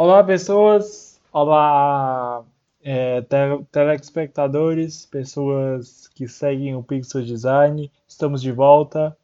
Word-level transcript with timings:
Olá, 0.00 0.22
pessoas. 0.22 1.20
Olá, 1.32 2.44
é, 2.80 3.20
te- 3.22 3.64
telespectadores, 3.72 5.04
pessoas 5.04 6.06
que 6.14 6.28
seguem 6.28 6.76
o 6.76 6.84
Pixel 6.84 7.24
Design. 7.24 7.90
Estamos 8.06 8.40
de 8.40 8.52
volta. 8.52 9.16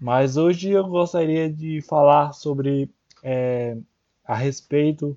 Mas 0.00 0.36
hoje 0.36 0.70
eu 0.72 0.88
gostaria 0.88 1.48
de 1.48 1.80
falar 1.80 2.32
sobre 2.32 2.90
é, 3.22 3.76
a 4.24 4.34
respeito, 4.34 5.16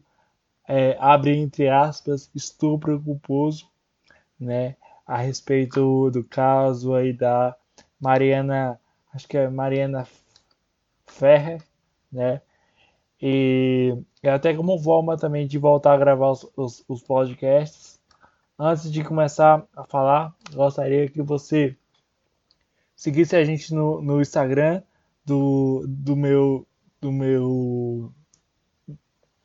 é, 0.68 0.96
abre 1.00 1.36
entre 1.36 1.68
aspas, 1.68 2.30
estupro 2.36 3.02
culposo, 3.02 3.68
né? 4.39 4.75
A 5.07 5.18
respeito 5.18 6.11
do 6.11 6.23
caso 6.23 6.93
aí 6.93 7.14
da 7.14 7.55
Mariana, 8.00 8.80
acho 9.14 9.27
que 9.27 9.38
é 9.38 9.50
Mariana 9.50 10.07
Ferrer, 11.07 11.64
né? 12.11 12.41
E 13.22 13.98
é 14.24 14.30
até 14.30 14.54
como 14.54 14.80
forma 14.80 15.18
também 15.18 15.48
de 15.48 15.58
voltar 15.58 15.94
a 15.94 15.98
gravar 15.98 16.32
os, 16.32 16.50
os, 16.55 16.86
os 16.88 17.02
podcasts. 17.02 18.00
Antes 18.58 18.91
de 18.91 19.04
começar 19.04 19.66
a 19.76 19.84
falar, 19.84 20.34
gostaria 20.54 21.10
que 21.10 21.22
você 21.22 21.76
seguisse 22.96 23.36
a 23.36 23.44
gente 23.44 23.74
no, 23.74 24.02
no 24.02 24.22
Instagram 24.22 24.82
do, 25.26 25.86
do 25.88 26.16
meu 26.16 26.68
do 27.00 27.12
meu 27.12 28.12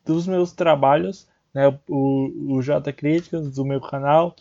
dos 0.04 0.26
meus 0.26 0.52
trabalhos, 0.52 1.28
né, 1.54 1.68
o, 1.88 2.56
o 2.56 2.62
J 2.62 2.92
Críticas, 2.92 3.54
do 3.54 3.64
meu 3.64 3.80
canal 3.80 4.34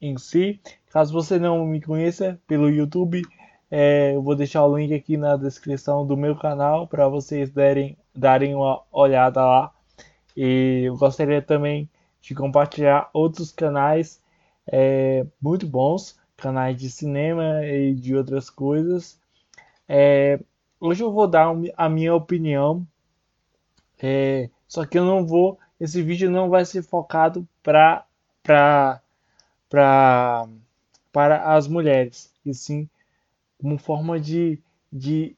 em 0.00 0.16
si. 0.16 0.60
Caso 0.90 1.12
você 1.12 1.38
não 1.38 1.66
me 1.66 1.80
conheça 1.80 2.40
pelo 2.46 2.70
YouTube, 2.70 3.22
é, 3.70 4.14
eu 4.14 4.22
vou 4.22 4.34
deixar 4.34 4.64
o 4.64 4.76
link 4.76 4.94
aqui 4.94 5.16
na 5.16 5.36
descrição 5.36 6.06
do 6.06 6.16
meu 6.16 6.36
canal 6.36 6.86
para 6.86 7.08
vocês 7.08 7.50
derem, 7.50 7.96
darem 8.14 8.54
uma 8.54 8.82
olhada 8.92 9.44
lá. 9.44 9.72
E 10.36 10.82
eu 10.84 10.96
gostaria 10.96 11.42
também 11.42 11.88
de 12.20 12.34
compartilhar 12.34 13.10
outros 13.12 13.52
canais 13.52 14.20
é, 14.66 15.26
muito 15.40 15.66
bons, 15.66 16.18
canais 16.36 16.76
de 16.76 16.90
cinema 16.90 17.64
e 17.64 17.94
de 17.94 18.16
outras 18.16 18.50
coisas. 18.50 19.20
É, 19.88 20.40
hoje 20.80 21.02
eu 21.02 21.12
vou 21.12 21.26
dar 21.28 21.54
a 21.76 21.88
minha 21.88 22.14
opinião, 22.14 22.86
é, 24.02 24.48
só 24.66 24.84
que 24.84 24.98
eu 24.98 25.04
não 25.04 25.26
vou, 25.26 25.58
esse 25.78 26.02
vídeo 26.02 26.30
não 26.30 26.48
vai 26.48 26.64
ser 26.64 26.82
focado 26.82 27.46
para 27.62 28.04
para 28.42 29.00
para 31.12 31.54
as 31.54 31.68
mulheres, 31.68 32.32
e 32.44 32.52
sim 32.52 32.88
como 33.58 33.78
forma 33.78 34.20
de, 34.20 34.60
de 34.92 35.36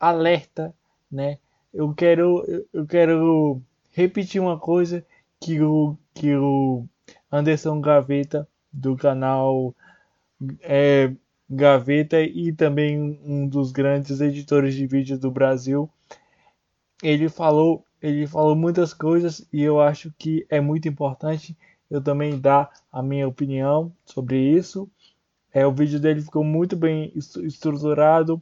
alerta, 0.00 0.74
né? 1.10 1.38
Eu 1.76 1.92
quero 1.94 2.42
eu 2.72 2.86
quero 2.86 3.60
repetir 3.92 4.40
uma 4.40 4.58
coisa 4.58 5.04
que 5.38 5.60
o 5.60 5.94
que 6.14 6.34
o 6.34 6.86
Anderson 7.30 7.82
Gaveta 7.82 8.48
do 8.72 8.96
canal 8.96 9.74
é, 10.62 11.12
Gaveta 11.50 12.18
e 12.22 12.50
também 12.50 13.20
um 13.22 13.46
dos 13.46 13.72
grandes 13.72 14.22
editores 14.22 14.74
de 14.74 14.86
vídeo 14.86 15.18
do 15.18 15.30
Brasil, 15.30 15.88
ele 17.02 17.28
falou 17.28 17.84
ele 18.00 18.26
falou 18.26 18.56
muitas 18.56 18.94
coisas 18.94 19.46
e 19.52 19.62
eu 19.62 19.78
acho 19.78 20.10
que 20.18 20.46
é 20.48 20.62
muito 20.62 20.88
importante 20.88 21.54
eu 21.90 22.00
também 22.00 22.40
dar 22.40 22.70
a 22.90 23.02
minha 23.02 23.28
opinião 23.28 23.92
sobre 24.06 24.38
isso. 24.38 24.88
É, 25.52 25.66
o 25.66 25.72
vídeo 25.72 26.00
dele 26.00 26.22
ficou 26.22 26.42
muito 26.42 26.74
bem 26.74 27.12
estruturado. 27.14 28.40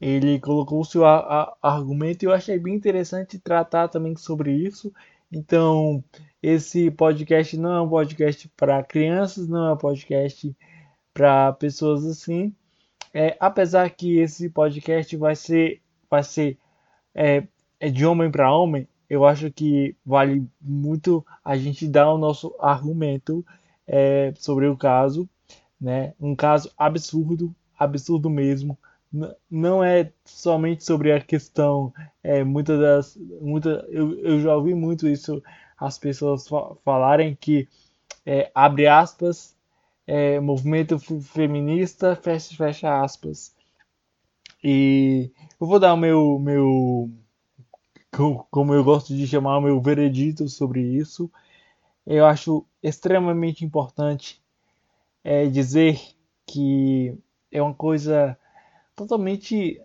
Ele 0.00 0.38
colocou 0.38 0.80
o 0.80 0.84
seu 0.84 1.04
argumento 1.04 2.22
e 2.22 2.26
eu 2.26 2.32
achei 2.32 2.58
bem 2.58 2.74
interessante 2.74 3.38
tratar 3.38 3.88
também 3.88 4.16
sobre 4.16 4.52
isso. 4.52 4.92
Então, 5.30 6.02
esse 6.42 6.90
podcast 6.90 7.56
não 7.56 7.72
é 7.72 7.80
um 7.82 7.88
podcast 7.88 8.48
para 8.56 8.82
crianças, 8.82 9.48
não 9.48 9.66
é 9.68 9.72
um 9.74 9.76
podcast 9.76 10.56
para 11.12 11.52
pessoas 11.54 12.06
assim. 12.06 12.54
É, 13.12 13.36
apesar 13.40 13.90
que 13.90 14.18
esse 14.18 14.48
podcast 14.50 15.16
vai 15.16 15.34
ser, 15.34 15.82
vai 16.08 16.22
ser 16.22 16.58
é, 17.14 17.46
é 17.80 17.90
de 17.90 18.06
homem 18.06 18.30
para 18.30 18.52
homem, 18.54 18.86
eu 19.08 19.24
acho 19.24 19.50
que 19.50 19.96
vale 20.04 20.46
muito 20.60 21.24
a 21.44 21.56
gente 21.56 21.88
dar 21.88 22.12
o 22.12 22.18
nosso 22.18 22.54
argumento 22.60 23.44
é, 23.86 24.32
sobre 24.36 24.66
o 24.68 24.76
caso, 24.76 25.28
né? 25.80 26.12
Um 26.20 26.36
caso 26.36 26.70
absurdo, 26.76 27.54
absurdo 27.78 28.28
mesmo. 28.28 28.78
Não 29.50 29.82
é 29.82 30.12
somente 30.24 30.84
sobre 30.84 31.12
a 31.12 31.20
questão, 31.20 31.92
é, 32.22 32.44
muitas 32.44 32.78
das, 32.78 33.16
muita, 33.40 33.86
eu, 33.88 34.18
eu 34.20 34.40
já 34.40 34.54
ouvi 34.54 34.74
muito 34.74 35.08
isso, 35.08 35.42
as 35.78 35.98
pessoas 35.98 36.46
falarem 36.84 37.34
que, 37.34 37.66
é, 38.26 38.50
abre 38.54 38.86
aspas, 38.86 39.56
é, 40.06 40.38
movimento 40.40 40.98
feminista, 40.98 42.16
fecha, 42.16 42.54
fecha 42.54 43.02
aspas. 43.02 43.54
E 44.62 45.30
eu 45.60 45.66
vou 45.66 45.78
dar 45.78 45.94
o 45.94 45.96
meu, 45.96 46.38
meu 46.38 47.10
como 48.50 48.74
eu 48.74 48.82
gosto 48.82 49.14
de 49.14 49.26
chamar 49.26 49.58
o 49.58 49.62
meu 49.62 49.80
veredito 49.80 50.48
sobre 50.48 50.80
isso. 50.82 51.30
Eu 52.06 52.26
acho 52.26 52.66
extremamente 52.82 53.64
importante 53.64 54.42
é, 55.22 55.46
dizer 55.46 56.00
que 56.46 57.16
é 57.52 57.60
uma 57.62 57.74
coisa 57.74 58.36
totalmente. 58.98 59.80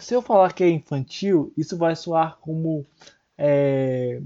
Se 0.00 0.14
eu 0.14 0.22
falar 0.22 0.52
que 0.52 0.64
é 0.64 0.70
infantil, 0.70 1.52
isso 1.56 1.76
vai 1.76 1.94
soar 1.94 2.38
como 2.40 2.84
é, 3.38 4.20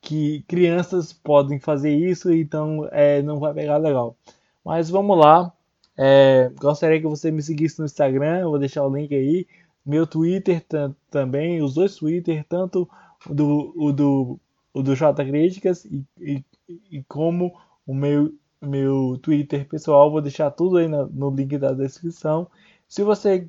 que 0.00 0.42
crianças 0.48 1.12
podem 1.12 1.60
fazer 1.60 1.94
isso, 1.94 2.32
então 2.32 2.88
é, 2.90 3.22
não 3.22 3.38
vai 3.38 3.54
pegar 3.54 3.76
legal. 3.78 4.16
Mas 4.64 4.90
vamos 4.90 5.18
lá. 5.18 5.52
É, 5.96 6.50
gostaria 6.60 7.00
que 7.00 7.06
você 7.06 7.30
me 7.30 7.42
seguisse 7.42 7.78
no 7.78 7.84
Instagram, 7.84 8.48
vou 8.48 8.58
deixar 8.58 8.84
o 8.84 8.94
link 8.94 9.14
aí 9.14 9.46
meu 9.84 10.06
Twitter 10.06 10.64
também, 11.10 11.62
os 11.62 11.74
dois 11.74 11.96
Twitter, 11.96 12.44
tanto 12.48 12.88
do, 13.28 13.72
o 13.76 13.92
do, 13.92 14.40
o 14.72 14.82
do 14.82 14.96
J 14.96 15.24
Críticas 15.24 15.84
e, 15.84 16.04
e, 16.18 16.44
e, 16.90 17.02
como 17.04 17.54
o 17.86 17.94
meu, 17.94 18.32
meu 18.62 19.18
Twitter 19.20 19.68
pessoal, 19.68 20.10
vou 20.10 20.22
deixar 20.22 20.50
tudo 20.50 20.78
aí 20.78 20.88
no, 20.88 21.06
no 21.08 21.30
link 21.30 21.58
da 21.58 21.72
descrição. 21.72 22.50
Se 22.88 23.02
você 23.02 23.48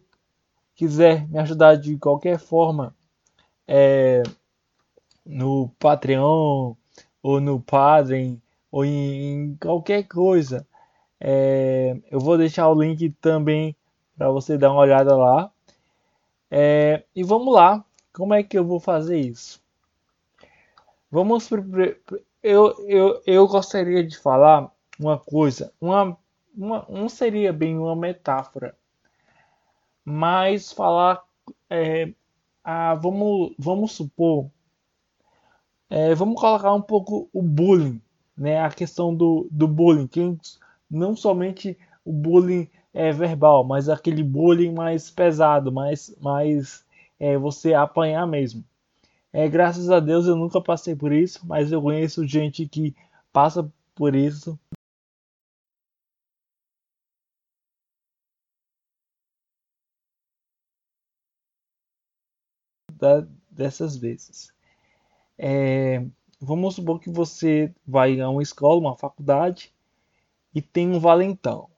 quiser 0.75 1.28
me 1.30 1.40
ajudar 1.40 1.75
de 1.75 1.97
qualquer 1.97 2.38
forma, 2.40 2.96
é, 3.68 4.22
no 5.25 5.69
Patreon 5.80 6.75
ou 7.24 7.41
no 7.41 7.59
Padrim 7.59 8.41
ou 8.72 8.86
em, 8.86 9.34
em 9.34 9.56
qualquer 9.56 10.03
coisa, 10.03 10.68
é, 11.19 11.97
eu 12.12 12.19
vou 12.19 12.38
deixar 12.38 12.69
o 12.69 12.80
link 12.80 13.09
também 13.22 13.75
para 14.18 14.30
você 14.30 14.58
dar 14.58 14.72
uma 14.72 14.81
olhada 14.81 15.16
lá. 15.16 15.52
É, 16.52 17.03
e 17.16 17.24
vamos 17.24 17.53
lá, 17.53 17.84
como 18.13 18.34
é 18.34 18.44
que 18.44 18.57
eu 18.57 18.66
vou 18.66 18.80
fazer 18.80 19.19
isso? 19.19 19.62
Vamos 21.09 21.50
eu, 22.44 22.75
eu, 22.88 23.22
eu 23.25 23.47
gostaria 23.47 24.06
de 24.06 24.18
falar 24.18 24.72
uma 25.00 25.18
coisa, 25.18 25.74
uma, 25.81 26.18
uma, 26.56 26.86
não 26.90 27.09
seria 27.09 27.52
bem 27.52 27.78
uma 27.78 27.96
metáfora, 27.96 28.75
mas 30.05 30.71
falar, 30.71 31.23
é, 31.69 32.13
ah, 32.63 32.93
vamos, 32.95 33.55
vamos 33.57 33.91
supor, 33.91 34.49
é, 35.89 36.13
vamos 36.16 36.39
colocar 36.39 36.73
um 36.73 36.81
pouco 36.81 37.29
o 37.33 37.41
bullying, 37.41 38.01
né, 38.38 38.61
a 38.61 38.69
questão 38.69 39.15
do, 39.15 39.47
do 39.51 39.67
bullying, 39.67 40.07
que 40.07 40.38
não 40.89 41.15
somente 41.15 41.77
o 42.03 42.13
bullying 42.13 42.69
é, 42.94 43.11
verbal, 43.11 43.63
mas 43.63 43.89
aquele 43.89 44.23
bullying 44.23 44.73
mais 44.73 45.09
pesado, 45.09 45.71
mais, 45.71 46.15
mais 46.21 46.85
é, 47.19 47.38
você 47.38 47.73
apanhar 47.73 48.25
mesmo. 48.27 48.63
É, 49.33 49.49
graças 49.49 49.89
a 49.89 50.00
Deus 50.00 50.27
eu 50.27 50.35
nunca 50.35 50.62
passei 50.62 50.95
por 50.95 51.12
isso, 51.12 51.41
mas 51.45 51.71
eu 51.71 51.81
conheço 51.81 52.25
gente 52.25 52.65
que 52.68 52.95
passa 53.33 53.69
por 53.94 54.15
isso. 54.15 54.57
Da, 63.06 63.28
dessas 63.52 63.96
vezes. 63.96 64.52
É, 65.38 66.04
vamos 66.42 66.75
supor 66.75 67.00
que 67.00 67.10
você 67.10 67.72
vai 67.86 68.19
a 68.19 68.30
uma 68.30 68.42
escola, 68.42 68.80
uma 68.80 68.98
faculdade 68.98 69.72
e 70.54 70.62
tem 70.62 70.90
um 70.90 71.00
valentão 71.00 71.69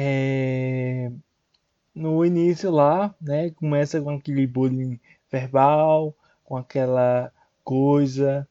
é, 0.00 1.10
no 1.92 2.24
início 2.24 2.70
lá, 2.70 3.12
né, 3.20 3.50
começa 3.50 4.00
com 4.00 4.10
aquele 4.10 4.46
bullying 4.46 5.00
verbal, 5.28 6.14
com 6.44 6.56
aquela 6.56 7.32
coisa, 7.64 8.48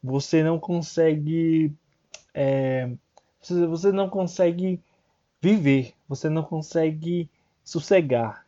você 0.00 0.44
não 0.44 0.60
consegue, 0.60 1.74
é, 2.32 2.88
você 3.40 3.90
não 3.90 4.08
consegue 4.08 4.80
viver, 5.42 5.92
você 6.08 6.28
não 6.28 6.44
consegue 6.44 7.28
sossegar. 7.64 8.46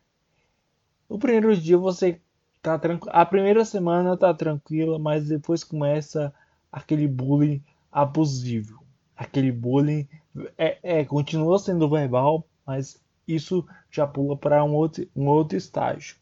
No 1.11 1.19
primeiro 1.19 1.57
dia 1.57 1.77
você 1.77 2.21
tá 2.63 2.79
tranquilo. 2.79 3.11
A 3.15 3.25
primeira 3.25 3.65
semana 3.65 4.17
tá 4.17 4.33
tranquila, 4.35 4.99
mas 4.99 5.29
depois 5.29 5.65
começa 5.65 6.33
aquele 6.71 7.07
bullying 7.09 7.63
abusivo. 7.91 8.83
Aquele 9.17 9.51
bullying 9.51 10.09
é, 10.57 10.79
é 10.83 11.05
continua 11.05 11.59
sendo 11.59 11.89
verbal, 11.89 12.47
mas 12.67 13.03
isso 13.27 13.67
já 13.91 14.07
pula 14.07 14.37
para 14.37 14.65
um 14.65 14.75
outro, 14.75 15.09
um 15.15 15.27
outro 15.27 15.57
estágio. 15.57 16.17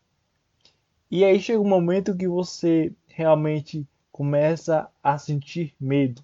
E 1.10 1.24
aí 1.24 1.38
chega 1.38 1.60
um 1.60 1.68
momento 1.68 2.16
que 2.16 2.26
você 2.26 2.92
realmente 3.06 3.86
começa 4.10 4.90
a 5.02 5.18
sentir 5.18 5.74
medo. 5.78 6.22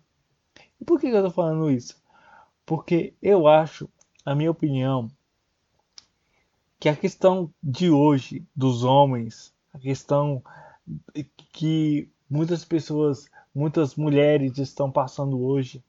E 0.81 0.85
por 0.85 0.99
que 0.99 1.07
eu 1.07 1.17
estou 1.17 1.31
falando 1.31 1.71
isso? 1.71 2.03
Porque 2.67 3.15
eu 3.23 3.47
acho, 3.47 3.89
a 4.25 4.35
minha 4.35 4.51
opinião, 4.51 5.09
que 6.81 6.89
a 6.89 6.97
questão 6.97 7.53
de 7.63 7.91
hoje 7.91 8.45
dos 8.57 8.83
homens, 8.83 9.52
a 9.73 9.79
questão 9.79 10.43
que 11.53 12.09
muitas 12.29 12.65
pessoas, 12.65 13.31
muitas 13.55 13.95
mulheres 13.95 14.59
estão 14.59 14.91
passando 14.91 15.43
hoje, 15.43 15.83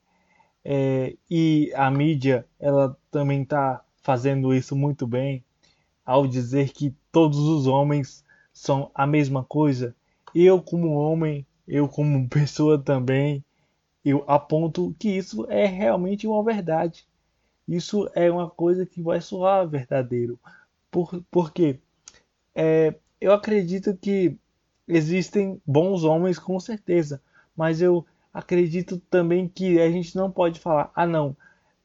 é, 0.64 1.16
e 1.30 1.72
a 1.76 1.92
mídia 1.92 2.46
ela 2.60 2.98
também 3.12 3.44
está 3.44 3.84
fazendo 4.02 4.54
isso 4.54 4.76
muito 4.76 5.06
bem 5.06 5.44
ao 6.06 6.28
dizer 6.28 6.70
que 6.72 6.96
todos 7.12 7.40
os 7.40 7.68
homens 7.68 8.24
são 8.54 8.92
a 8.94 9.06
mesma 9.06 9.44
coisa. 9.44 9.96
Eu 10.34 10.62
como 10.62 10.94
homem, 10.94 11.46
eu 11.68 11.88
como 11.88 12.28
pessoa 12.30 12.78
também, 12.78 13.44
eu 14.04 14.24
aponto 14.28 14.96
que 15.00 15.10
isso 15.10 15.46
é 15.50 15.66
realmente 15.66 16.28
uma 16.28 16.44
verdade. 16.44 17.06
Isso 17.68 18.10
é 18.14 18.30
uma 18.30 18.50
coisa 18.50 18.86
que 18.86 19.02
vai 19.02 19.22
soar 19.22 19.68
verdadeiro. 19.68 20.38
Por, 20.92 21.24
porque 21.32 21.80
é, 22.54 22.94
eu 23.24 23.32
acredito 23.32 23.96
que 23.96 24.38
existem 24.86 25.62
bons 25.66 26.04
homens 26.04 26.38
com 26.38 26.60
certeza, 26.60 27.22
mas 27.56 27.82
eu 27.82 28.06
acredito 28.34 28.98
também 29.10 29.48
que 29.48 29.80
a 29.80 29.90
gente 29.90 30.14
não 30.16 30.30
pode 30.30 30.60
falar, 30.60 30.92
ah 30.94 31.08
não, 31.08 31.36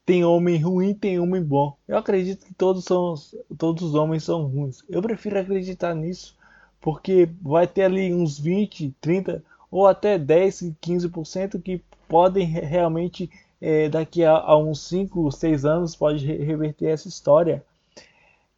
tem 0.05 0.25
homem 0.25 0.61
ruim, 0.61 0.93
tem 0.93 1.17
homem 1.17 1.41
bom. 1.41 1.77
Eu 1.87 1.97
acredito 1.97 2.45
que 2.45 2.53
todos, 2.53 2.83
são, 2.83 3.13
todos 3.57 3.83
os 3.83 3.95
homens 3.95 4.25
são 4.25 4.47
ruins. 4.47 4.83
Eu 4.89 5.01
prefiro 5.01 5.39
acreditar 5.39 5.95
nisso, 5.95 6.35
porque 6.81 7.29
vai 7.41 7.65
ter 7.65 7.83
ali 7.83 8.13
uns 8.13 8.37
20, 8.37 8.93
30 8.99 9.41
ou 9.71 9.87
até 9.87 10.17
10, 10.17 10.73
15% 10.81 11.61
que 11.61 11.81
podem 12.07 12.45
realmente, 12.47 13.29
é, 13.61 13.87
daqui 13.87 14.25
a, 14.25 14.33
a, 14.33 14.57
uns 14.57 14.81
5, 14.87 15.31
6 15.31 15.63
anos, 15.63 15.95
pode 15.95 16.25
reverter 16.25 16.87
essa 16.87 17.07
história. 17.07 17.63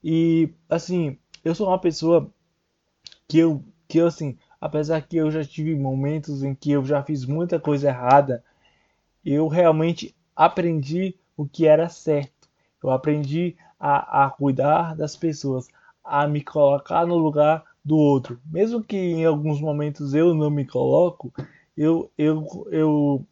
E 0.04 0.50
assim, 0.68 1.16
eu 1.46 1.54
sou 1.54 1.68
uma 1.68 1.78
pessoa 1.78 2.32
que 3.32 3.40
eu, 3.40 3.64
que 3.88 3.98
eu 3.98 4.08
assim, 4.08 4.38
apesar 4.60 5.02
que 5.02 5.16
eu 5.16 5.32
já 5.32 5.42
tive 5.42 5.74
momentos 5.74 6.44
em 6.44 6.54
que 6.54 6.70
eu 6.70 6.84
já 6.84 7.02
fiz 7.02 7.26
muita 7.26 7.58
coisa 7.58 7.88
errada, 7.88 8.44
eu 9.24 9.48
realmente 9.48 10.14
aprendi 10.36 11.16
o 11.38 11.48
que 11.48 11.66
era 11.66 11.88
certo. 11.88 12.50
Eu 12.84 12.92
aprendi 12.92 13.56
a, 13.80 14.26
a 14.26 14.30
cuidar 14.30 14.98
das 14.98 15.16
pessoas, 15.16 15.70
a 16.04 16.28
me 16.28 16.44
colocar 16.44 17.08
no 17.08 17.16
lugar 17.16 17.64
do 17.86 17.98
outro. 17.98 18.38
Mesmo 18.46 18.84
que 18.84 18.98
em 18.98 19.24
alguns 19.24 19.62
momentos 19.62 20.14
eu 20.14 20.34
não 20.34 20.50
me 20.50 20.68
coloco, 20.68 21.32
eu, 21.78 22.12
eu, 22.18 22.68
eu, 22.70 23.26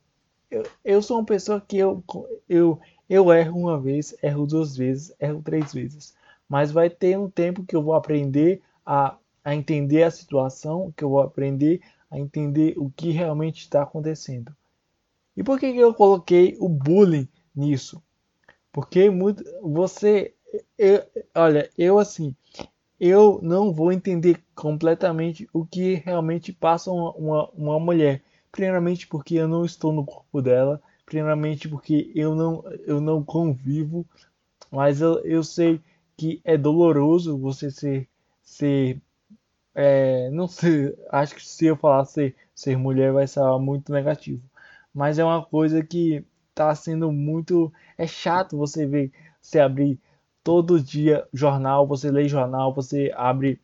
eu, 0.50 0.64
eu 0.82 1.02
sou 1.02 1.18
uma 1.18 1.26
pessoa 1.26 1.60
que 1.60 1.78
eu, 1.78 2.02
eu, 2.48 2.80
eu 3.10 3.34
erro 3.34 3.60
uma 3.60 3.78
vez, 3.78 4.16
erro 4.24 4.48
duas 4.48 4.78
vezes, 4.78 5.14
erro 5.20 5.42
três 5.44 5.74
vezes 5.74 6.18
mas 6.48 6.72
vai 6.72 6.90
ter 6.90 7.16
um 7.16 7.30
tempo 7.30 7.64
que 7.64 7.76
eu 7.76 7.84
vou 7.84 7.94
aprender 7.94 8.60
a, 8.84 9.16
a 9.44 9.56
entender 9.56 10.04
a 10.04 10.12
situação, 10.12 10.94
que 10.96 11.04
eu 11.04 11.10
vou 11.10 11.22
aprender 11.22 11.82
a 12.10 12.18
entender 12.18 12.74
o 12.78 12.90
que 12.90 13.12
realmente 13.12 13.62
está 13.62 13.84
acontecendo. 13.84 14.56
E 15.38 15.44
por 15.44 15.60
que, 15.60 15.72
que 15.72 15.78
eu 15.80 15.94
coloquei 15.94 16.58
o 16.60 16.68
bullying 16.68 17.28
nisso? 17.56 18.02
Porque 18.72 19.10
muito, 19.10 19.44
você, 19.62 20.34
eu, 20.78 21.04
olha, 21.36 21.70
eu 21.78 22.00
assim, 22.00 22.36
eu 23.00 23.40
não 23.42 23.74
vou 23.74 23.92
entender 23.92 24.44
completamente 24.56 25.48
o 25.54 25.66
que 25.66 25.96
realmente 25.96 26.52
passa 26.52 26.92
uma, 26.92 27.12
uma, 27.14 27.50
uma 27.52 27.80
mulher. 27.80 28.24
Primeiramente 28.52 29.08
porque 29.08 29.36
eu 29.36 29.48
não 29.48 29.64
estou 29.64 29.94
no 29.94 30.06
corpo 30.06 30.42
dela, 30.42 30.82
primeiramente 31.06 31.70
porque 31.70 32.12
eu 32.16 32.36
não, 32.36 32.64
eu 32.86 33.00
não 33.00 33.24
convivo, 33.24 34.06
mas 34.72 35.02
eu, 35.02 35.20
eu 35.24 35.44
sei 35.44 35.80
que 36.18 36.42
é 36.44 36.58
doloroso 36.58 37.38
você 37.38 37.72
ser, 37.72 38.10
ser 38.42 39.00
é, 39.76 40.30
não 40.32 40.48
sei, 40.48 40.96
acho 41.12 41.36
que 41.36 41.46
se 41.46 41.66
eu 41.68 41.76
falar 41.78 42.06
ser, 42.06 42.36
ser 42.56 42.78
mulher 42.78 43.14
vai 43.14 43.28
ser 43.28 43.42
muito 43.60 43.92
negativo, 43.92 44.44
mas 44.94 45.20
é 45.20 45.24
uma 45.24 45.44
coisa 45.46 45.84
que 45.84 46.24
tá 46.54 46.74
sendo 46.76 47.12
muito, 47.12 47.72
é 47.98 48.06
chato 48.08 48.58
você 48.58 48.86
ver, 48.86 49.12
você 49.42 49.60
abrir 49.60 50.00
todo 50.44 50.82
dia 50.82 51.28
jornal, 51.34 51.88
você 51.88 52.12
lê 52.12 52.28
jornal, 52.28 52.74
você 52.74 53.12
abre 53.16 53.62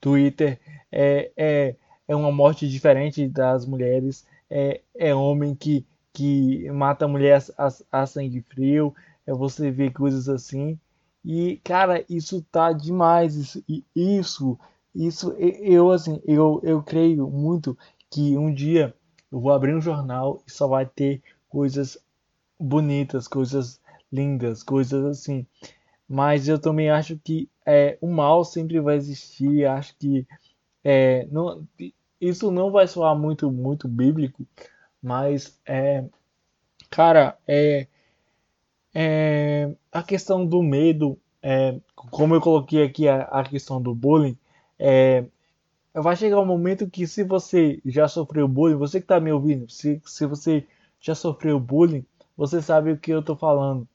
Twitter, 0.00 0.60
é, 0.90 1.30
é, 1.36 1.76
é 2.06 2.16
uma 2.16 2.32
morte 2.32 2.68
diferente 2.68 3.28
das 3.28 3.66
mulheres, 3.66 4.26
é, 4.50 4.80
é 4.94 5.14
homem 5.14 5.54
que, 5.54 5.86
que 6.12 6.70
mata 6.70 7.04
a 7.04 7.08
mulher 7.08 7.42
a, 7.56 7.66
a, 7.66 8.02
a 8.02 8.06
sangue 8.06 8.40
frio, 8.42 8.94
é 9.26 9.32
você 9.32 9.70
ver 9.70 9.92
coisas 9.92 10.28
assim, 10.28 10.78
e, 11.24 11.58
cara, 11.64 12.04
isso 12.08 12.42
tá 12.50 12.72
demais. 12.72 13.34
Isso, 13.36 13.64
isso, 13.94 14.58
isso 15.06 15.32
eu, 15.38 15.90
assim, 15.90 16.20
eu, 16.26 16.60
eu 16.64 16.82
creio 16.82 17.28
muito 17.30 17.78
que 18.10 18.36
um 18.36 18.52
dia 18.52 18.94
eu 19.30 19.40
vou 19.40 19.52
abrir 19.52 19.74
um 19.74 19.80
jornal 19.80 20.42
e 20.46 20.50
só 20.50 20.66
vai 20.66 20.86
ter 20.86 21.22
coisas 21.48 21.98
bonitas, 22.58 23.28
coisas 23.28 23.80
lindas, 24.10 24.62
coisas 24.62 25.04
assim. 25.04 25.46
Mas 26.08 26.48
eu 26.48 26.58
também 26.58 26.90
acho 26.90 27.18
que 27.18 27.48
é, 27.64 27.98
o 28.00 28.08
mal 28.08 28.44
sempre 28.44 28.80
vai 28.80 28.96
existir. 28.96 29.66
Acho 29.66 29.94
que 29.98 30.26
é, 30.82 31.26
não, 31.30 31.66
isso 32.20 32.50
não 32.50 32.70
vai 32.70 32.88
soar 32.88 33.16
muito, 33.16 33.50
muito 33.52 33.86
bíblico, 33.86 34.46
mas 35.02 35.58
é, 35.66 36.04
cara, 36.90 37.38
é, 37.46 37.86
é, 38.94 39.74
a 39.92 40.02
questão 40.02 40.46
do 40.46 40.62
medo, 40.62 41.18
é, 41.42 41.78
como 41.94 42.34
eu 42.34 42.40
coloquei 42.40 42.82
aqui 42.82 43.06
a, 43.06 43.22
a 43.24 43.44
questão 43.44 43.80
do 43.80 43.94
bullying, 43.94 44.36
é, 44.78 45.24
vai 45.94 46.16
chegar 46.16 46.40
um 46.40 46.46
momento 46.46 46.88
que 46.88 47.06
se 47.06 47.24
você 47.24 47.80
já 47.84 48.08
sofreu 48.08 48.46
bullying, 48.46 48.76
você 48.76 49.00
que 49.00 49.04
está 49.04 49.18
me 49.20 49.32
ouvindo, 49.32 49.68
se, 49.70 50.00
se 50.04 50.26
você 50.26 50.66
já 51.00 51.14
sofreu 51.14 51.58
bullying, 51.58 52.04
você 52.36 52.62
sabe 52.62 52.92
o 52.92 52.98
que 52.98 53.10
eu 53.12 53.20
estou 53.20 53.36
falando. 53.36 53.86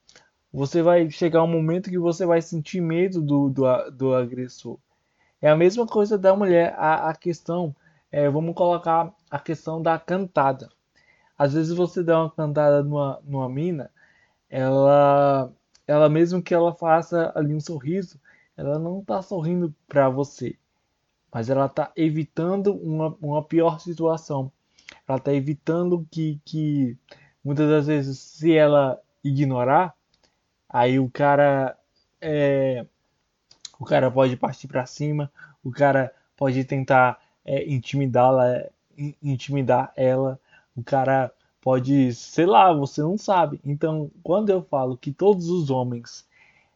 Você 0.52 0.82
vai 0.82 1.10
chegar 1.10 1.44
um 1.44 1.48
momento 1.48 1.90
que 1.90 1.98
você 1.98 2.26
vai 2.26 2.42
sentir 2.42 2.82
medo 2.82 3.22
do, 3.22 3.50
do, 3.50 3.92
do 3.92 4.14
agressor. 4.14 4.78
É 5.42 5.50
a 5.50 5.56
mesma 5.56 5.88
coisa 5.88 6.18
da 6.18 6.36
mulher. 6.36 6.76
A, 6.78 7.10
a 7.10 7.16
questão, 7.16 7.76
é, 8.12 8.30
vamos 8.30 8.56
colocar 8.56 9.14
a 9.32 9.40
questão 9.40 9.82
da 9.82 9.98
cantada. 9.98 10.70
Às 11.38 11.54
vezes 11.54 11.76
você 11.76 12.04
dá 12.04 12.22
uma 12.22 12.30
cantada 12.30 12.84
numa, 12.84 13.20
numa 13.24 13.50
mina, 13.50 13.90
ela, 14.50 15.52
ela 15.88 16.08
mesmo 16.08 16.42
que 16.42 16.54
ela 16.54 16.74
faça 16.74 17.32
ali 17.36 17.56
um 17.56 17.60
sorriso, 17.60 18.20
ela 18.56 18.78
não 18.78 19.00
está 19.00 19.22
sorrindo 19.22 19.74
para 19.88 20.10
você, 20.10 20.56
mas 21.34 21.50
ela 21.50 21.66
está 21.66 21.92
evitando 21.96 22.76
uma, 22.76 23.18
uma 23.22 23.44
pior 23.44 23.80
situação. 23.80 24.52
Ela 25.08 25.18
está 25.18 25.34
evitando 25.34 26.08
que, 26.12 26.40
que 26.46 26.96
muitas 27.44 27.68
das 27.70 27.88
vezes, 27.88 28.20
se 28.20 28.56
ela 28.56 29.02
ignorar, 29.24 29.96
aí 30.70 31.00
o 31.00 31.10
cara 31.10 31.76
é, 32.22 32.86
o 33.80 33.86
cara 33.86 34.12
pode 34.12 34.38
partir 34.38 34.68
para 34.68 34.86
cima, 34.86 35.32
o 35.64 35.72
cara 35.72 36.14
pode 36.38 36.64
tentar 36.64 37.20
é, 37.44 37.68
intimidá-la, 37.70 38.66
intimidar 39.22 39.92
ela, 39.96 40.40
o 40.76 40.84
cara 40.84 41.32
pode, 41.60 42.14
sei 42.14 42.46
lá, 42.46 42.72
você 42.72 43.02
não 43.02 43.18
sabe. 43.18 43.60
Então, 43.66 44.12
quando 44.22 44.50
eu 44.50 44.62
falo 44.62 44.98
que 44.98 45.12
todos 45.12 45.50
os 45.50 45.70
homens 45.70 46.26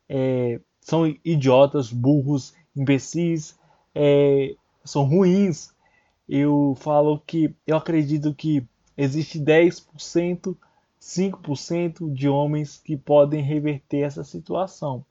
é, 0.10 0.60
são 0.82 1.06
idiotas, 1.24 1.92
burros, 1.92 2.54
imbecis, 2.76 3.58
é, 3.98 4.56
são 4.84 5.04
ruins, 5.06 5.74
eu 6.30 6.76
falo 6.80 7.20
que 7.26 7.54
eu 7.66 7.76
acredito 7.76 8.34
que 8.34 8.64
existe 8.96 9.40
10%, 9.40 10.56
5% 11.02 12.14
de 12.14 12.30
homens 12.30 12.78
que 12.78 12.96
podem 12.96 13.42
reverter 13.42 14.02
essa 14.02 14.24
situação. 14.24 15.04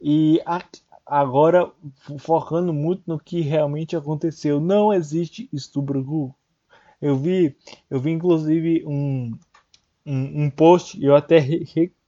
E 0.00 0.42
agora, 1.06 1.70
focando 2.18 2.72
muito 2.72 3.02
no 3.06 3.18
que 3.18 3.40
realmente 3.40 3.96
aconteceu, 3.96 4.60
não 4.60 4.92
existe 4.92 5.48
estupro 5.52 6.34
eu 7.00 7.16
vi, 7.16 7.56
eu 7.90 7.98
vi 7.98 8.10
inclusive 8.10 8.84
um, 8.86 9.32
um, 10.04 10.44
um 10.44 10.50
post, 10.50 11.02
eu 11.02 11.16
até 11.16 11.40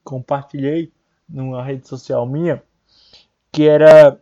compartilhei 0.04 0.92
numa 1.26 1.64
rede 1.64 1.88
social 1.88 2.26
minha, 2.26 2.62
que 3.50 3.66
era 3.66 4.20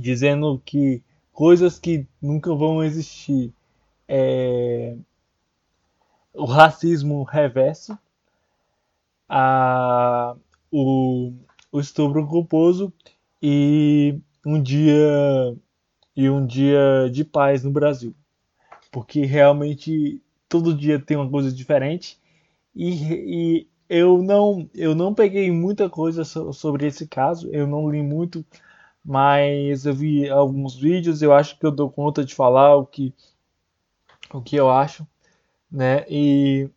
dizendo 0.00 0.60
que 0.64 1.02
coisas 1.32 1.78
que 1.78 2.06
nunca 2.20 2.54
vão 2.54 2.82
existir. 2.82 3.52
É, 4.08 4.96
o 6.32 6.44
racismo 6.44 7.22
reverso, 7.24 7.98
a, 9.28 10.36
o, 10.70 11.32
o 11.72 11.80
estupro 11.80 12.26
culposo 12.26 12.92
e 13.42 14.18
um 14.44 14.62
dia 14.62 15.56
e 16.14 16.30
um 16.30 16.46
dia 16.46 17.10
de 17.12 17.24
paz 17.24 17.62
no 17.62 17.70
Brasil, 17.70 18.14
porque 18.90 19.24
realmente 19.24 20.20
todo 20.48 20.74
dia 20.74 20.98
tem 20.98 21.16
uma 21.16 21.28
coisa 21.28 21.52
diferente. 21.52 22.18
E, 22.74 22.92
e 23.58 23.66
eu 23.88 24.22
não 24.22 24.68
eu 24.74 24.94
não 24.94 25.14
peguei 25.14 25.50
muita 25.50 25.88
coisa 25.88 26.24
sobre 26.24 26.86
esse 26.86 27.06
caso, 27.06 27.48
eu 27.50 27.66
não 27.66 27.90
li 27.90 28.02
muito, 28.02 28.44
mas 29.06 29.86
eu 29.86 29.94
vi 29.94 30.28
alguns 30.28 30.74
vídeos, 30.76 31.22
eu 31.22 31.32
acho 31.32 31.58
que 31.58 31.64
eu 31.64 31.70
dou 31.70 31.88
conta 31.88 32.24
de 32.24 32.34
falar 32.34 32.74
o 32.76 32.84
que 32.84 33.14
o 34.34 34.42
que 34.42 34.56
eu 34.56 34.68
acho, 34.70 35.06
né? 35.70 36.04
E 36.08 36.68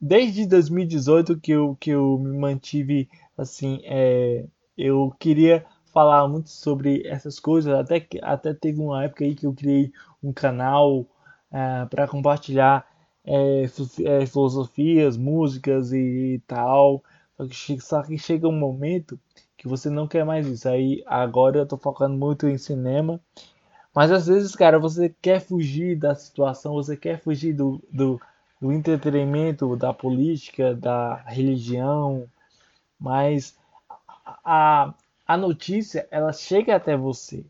desde 0.00 0.46
2018 0.46 1.38
que 1.38 1.52
eu 1.52 1.76
que 1.80 1.90
eu 1.90 2.18
me 2.18 2.36
mantive 2.36 3.08
assim, 3.38 3.80
é, 3.84 4.46
eu 4.76 5.14
queria 5.18 5.64
falar 5.92 6.26
muito 6.28 6.50
sobre 6.50 7.06
essas 7.06 7.38
coisas, 7.38 7.72
até 7.72 8.00
que 8.00 8.18
até 8.22 8.52
teve 8.52 8.80
uma 8.80 9.04
época 9.04 9.24
aí 9.24 9.34
que 9.34 9.46
eu 9.46 9.54
criei 9.54 9.92
um 10.22 10.32
canal 10.32 11.06
é, 11.52 11.86
para 11.86 12.08
compartilhar 12.08 12.84
é, 13.24 13.64
é, 14.04 14.26
filosofias, 14.26 15.16
músicas 15.16 15.92
e 15.92 16.42
tal. 16.46 17.02
Só 17.36 17.46
que, 17.46 17.80
só 17.80 18.02
que 18.02 18.18
chega 18.18 18.48
um 18.48 18.58
momento 18.58 19.20
que 19.66 19.70
você 19.70 19.90
não 19.90 20.06
quer 20.06 20.24
mais 20.24 20.46
isso. 20.46 20.68
Aí 20.68 21.02
agora 21.06 21.58
eu 21.58 21.66
tô 21.66 21.76
focando 21.76 22.16
muito 22.16 22.46
em 22.46 22.56
cinema. 22.56 23.20
Mas 23.94 24.12
às 24.12 24.26
vezes, 24.26 24.54
cara, 24.54 24.78
você 24.78 25.14
quer 25.20 25.40
fugir 25.40 25.96
da 25.98 26.14
situação, 26.14 26.74
você 26.74 26.96
quer 26.96 27.20
fugir 27.20 27.52
do, 27.54 27.82
do, 27.90 28.20
do 28.60 28.72
entretenimento, 28.72 29.76
da 29.76 29.92
política, 29.92 30.74
da 30.74 31.16
religião. 31.26 32.28
Mas 32.98 33.58
a, 34.44 34.94
a 35.26 35.36
notícia, 35.36 36.06
ela 36.10 36.32
chega 36.32 36.76
até 36.76 36.96
você. 36.96 37.44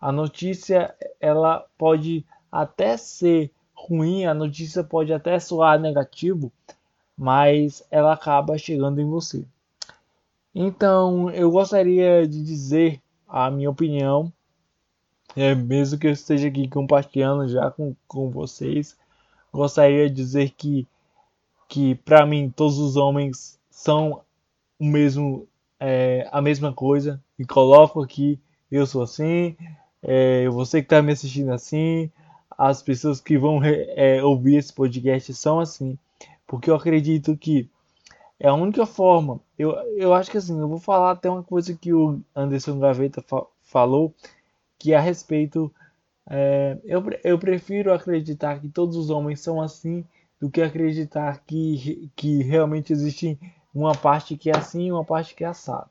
A 0.00 0.10
notícia, 0.10 0.94
ela 1.20 1.66
pode 1.76 2.24
até 2.50 2.96
ser 2.96 3.50
ruim, 3.74 4.24
a 4.24 4.34
notícia 4.34 4.82
pode 4.82 5.12
até 5.12 5.38
soar 5.38 5.78
negativo, 5.78 6.52
mas 7.16 7.84
ela 7.90 8.14
acaba 8.14 8.58
chegando 8.58 9.00
em 9.00 9.08
você. 9.08 9.44
Então, 10.54 11.30
eu 11.30 11.50
gostaria 11.50 12.26
de 12.26 12.42
dizer 12.42 13.00
a 13.28 13.50
minha 13.50 13.70
opinião, 13.70 14.32
é, 15.36 15.54
mesmo 15.54 15.98
que 15.98 16.08
eu 16.08 16.12
esteja 16.12 16.48
aqui 16.48 16.66
compartilhando 16.68 17.46
já 17.48 17.70
com, 17.70 17.94
com 18.08 18.30
vocês, 18.30 18.96
gostaria 19.52 20.08
de 20.08 20.14
dizer 20.14 20.50
que, 20.50 20.86
que 21.68 21.94
para 21.94 22.26
mim, 22.26 22.52
todos 22.54 22.78
os 22.78 22.96
homens 22.96 23.58
são 23.70 24.22
o 24.78 24.84
mesmo, 24.84 25.46
é, 25.78 26.28
a 26.32 26.42
mesma 26.42 26.72
coisa, 26.72 27.22
e 27.38 27.44
coloco 27.44 28.02
aqui, 28.02 28.40
eu 28.70 28.86
sou 28.86 29.02
assim, 29.02 29.56
é, 30.02 30.48
você 30.48 30.80
que 30.80 30.86
está 30.86 31.00
me 31.00 31.12
assistindo 31.12 31.52
assim, 31.52 32.10
as 32.58 32.82
pessoas 32.82 33.20
que 33.20 33.38
vão 33.38 33.60
é, 33.64 34.22
ouvir 34.22 34.56
esse 34.56 34.72
podcast 34.72 35.32
são 35.34 35.60
assim, 35.60 35.96
porque 36.46 36.68
eu 36.68 36.74
acredito 36.74 37.36
que 37.36 37.70
é 38.40 38.48
a 38.48 38.54
única 38.54 38.86
forma. 38.86 39.38
Eu, 39.58 39.72
eu 39.96 40.14
acho 40.14 40.30
que 40.30 40.38
assim, 40.38 40.58
eu 40.58 40.66
vou 40.66 40.78
falar 40.78 41.12
até 41.12 41.28
uma 41.28 41.42
coisa 41.42 41.76
que 41.76 41.92
o 41.92 42.20
Anderson 42.34 42.78
Gaveta 42.80 43.20
fa 43.20 43.44
falou, 43.62 44.14
que 44.78 44.94
é 44.94 44.96
a 44.96 45.00
respeito. 45.00 45.72
É, 46.28 46.78
eu, 46.84 47.04
eu 47.22 47.38
prefiro 47.38 47.92
acreditar 47.92 48.58
que 48.58 48.68
todos 48.68 48.96
os 48.96 49.10
homens 49.10 49.40
são 49.40 49.60
assim 49.60 50.04
do 50.40 50.50
que 50.50 50.62
acreditar 50.62 51.42
que, 51.46 52.10
que 52.16 52.42
realmente 52.42 52.92
existe 52.92 53.38
uma 53.74 53.94
parte 53.94 54.36
que 54.36 54.48
é 54.48 54.56
assim 54.56 54.86
e 54.86 54.92
uma 54.92 55.04
parte 55.04 55.34
que 55.34 55.44
é 55.44 55.48
assado. 55.48 55.90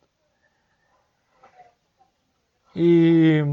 E 2.75 3.44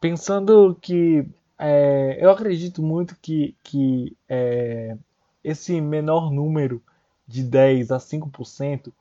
pensando 0.00 0.76
que 0.80 1.24
é, 1.58 2.18
eu 2.20 2.30
acredito 2.30 2.82
muito 2.82 3.16
que, 3.22 3.54
que 3.62 4.16
é, 4.28 4.96
esse 5.44 5.80
menor 5.80 6.32
número 6.32 6.82
de 7.26 7.42
10 7.42 7.90
a 7.90 7.98
5% 7.98 8.92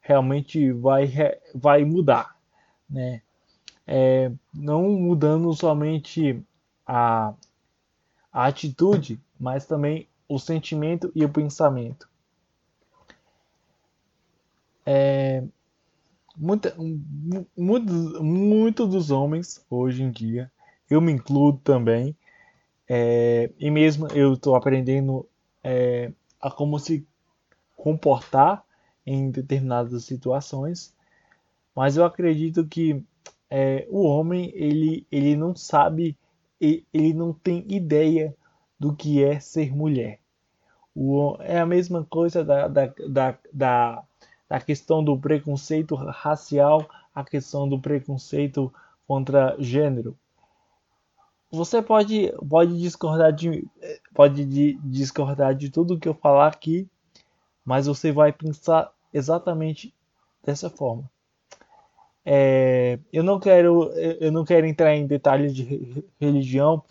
realmente 0.00 0.72
vai, 0.72 1.10
vai 1.54 1.84
mudar. 1.84 2.36
Né? 2.88 3.22
É, 3.86 4.30
não 4.52 4.90
mudando 4.90 5.52
somente 5.54 6.42
a, 6.86 7.34
a 8.32 8.46
atitude, 8.46 9.20
mas 9.38 9.66
também 9.66 10.08
o 10.28 10.38
sentimento 10.38 11.10
e 11.14 11.24
o 11.24 11.28
pensamento. 11.28 12.08
É, 14.84 15.44
muita, 16.36 16.74
muito, 17.56 18.22
muito 18.22 18.86
dos 18.86 19.10
homens 19.10 19.64
hoje 19.70 20.02
em 20.02 20.10
dia 20.10 20.50
eu 20.94 21.00
me 21.00 21.12
incluo 21.12 21.54
também. 21.58 22.16
É, 22.88 23.50
e 23.58 23.70
mesmo 23.70 24.08
eu 24.08 24.34
estou 24.34 24.54
aprendendo 24.54 25.26
é, 25.64 26.12
a 26.40 26.50
como 26.50 26.78
se 26.78 27.06
comportar 27.82 28.64
em 29.04 29.28
determinadas 29.28 30.04
situações, 30.04 30.94
mas 31.74 31.96
eu 31.96 32.04
acredito 32.04 32.64
que 32.64 33.02
é, 33.50 33.88
o 33.90 34.04
homem 34.04 34.52
ele, 34.54 35.04
ele 35.10 35.34
não 35.34 35.56
sabe, 35.56 36.16
ele 36.60 37.12
não 37.12 37.32
tem 37.32 37.64
ideia 37.66 38.32
do 38.78 38.94
que 38.94 39.24
é 39.24 39.40
ser 39.40 39.74
mulher. 39.74 40.20
O, 40.94 41.36
é 41.40 41.58
a 41.58 41.66
mesma 41.66 42.06
coisa 42.08 42.44
da, 42.44 42.68
da, 42.68 42.86
da, 43.08 43.38
da, 43.52 44.04
da 44.48 44.60
questão 44.60 45.02
do 45.02 45.18
preconceito 45.18 45.96
racial, 45.96 46.88
a 47.12 47.24
questão 47.24 47.68
do 47.68 47.80
preconceito 47.80 48.72
contra 49.08 49.56
gênero 49.58 50.16
você 51.52 51.82
pode, 51.82 52.32
pode 52.48 52.78
discordar 52.80 53.30
de 53.30 53.68
pode 54.14 54.46
de, 54.46 54.72
discordar 54.82 55.54
de 55.54 55.68
tudo 55.68 55.98
que 55.98 56.08
eu 56.08 56.14
falar 56.14 56.48
aqui, 56.48 56.88
mas 57.64 57.86
você 57.86 58.12
vai 58.12 58.32
pensar 58.32 58.92
exatamente 59.12 59.94
dessa 60.44 60.68
forma. 60.70 61.10
É, 62.24 62.98
eu 63.12 63.22
não 63.24 63.40
quero 63.40 63.92
eu 64.20 64.30
não 64.30 64.44
quero 64.44 64.66
entrar 64.66 64.94
em 64.94 65.06
detalhes 65.06 65.54
de 65.54 66.04
religião, 66.20 66.82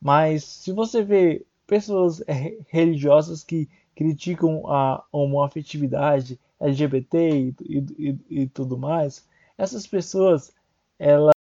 mas 0.00 0.44
se 0.44 0.72
você 0.72 1.02
vê 1.02 1.46
pessoas 1.66 2.22
religiosas 2.68 3.44
que 3.44 3.68
criticam 3.94 4.68
a 4.70 5.04
homoafetividade, 5.12 6.38
LGBT 6.60 7.18
e, 7.18 7.54
e, 7.98 8.18
e, 8.42 8.46
tudo 8.48 8.76
mais, 8.76 9.26
essas 9.56 9.86
pessoas 9.86 10.52
elas 10.98 11.32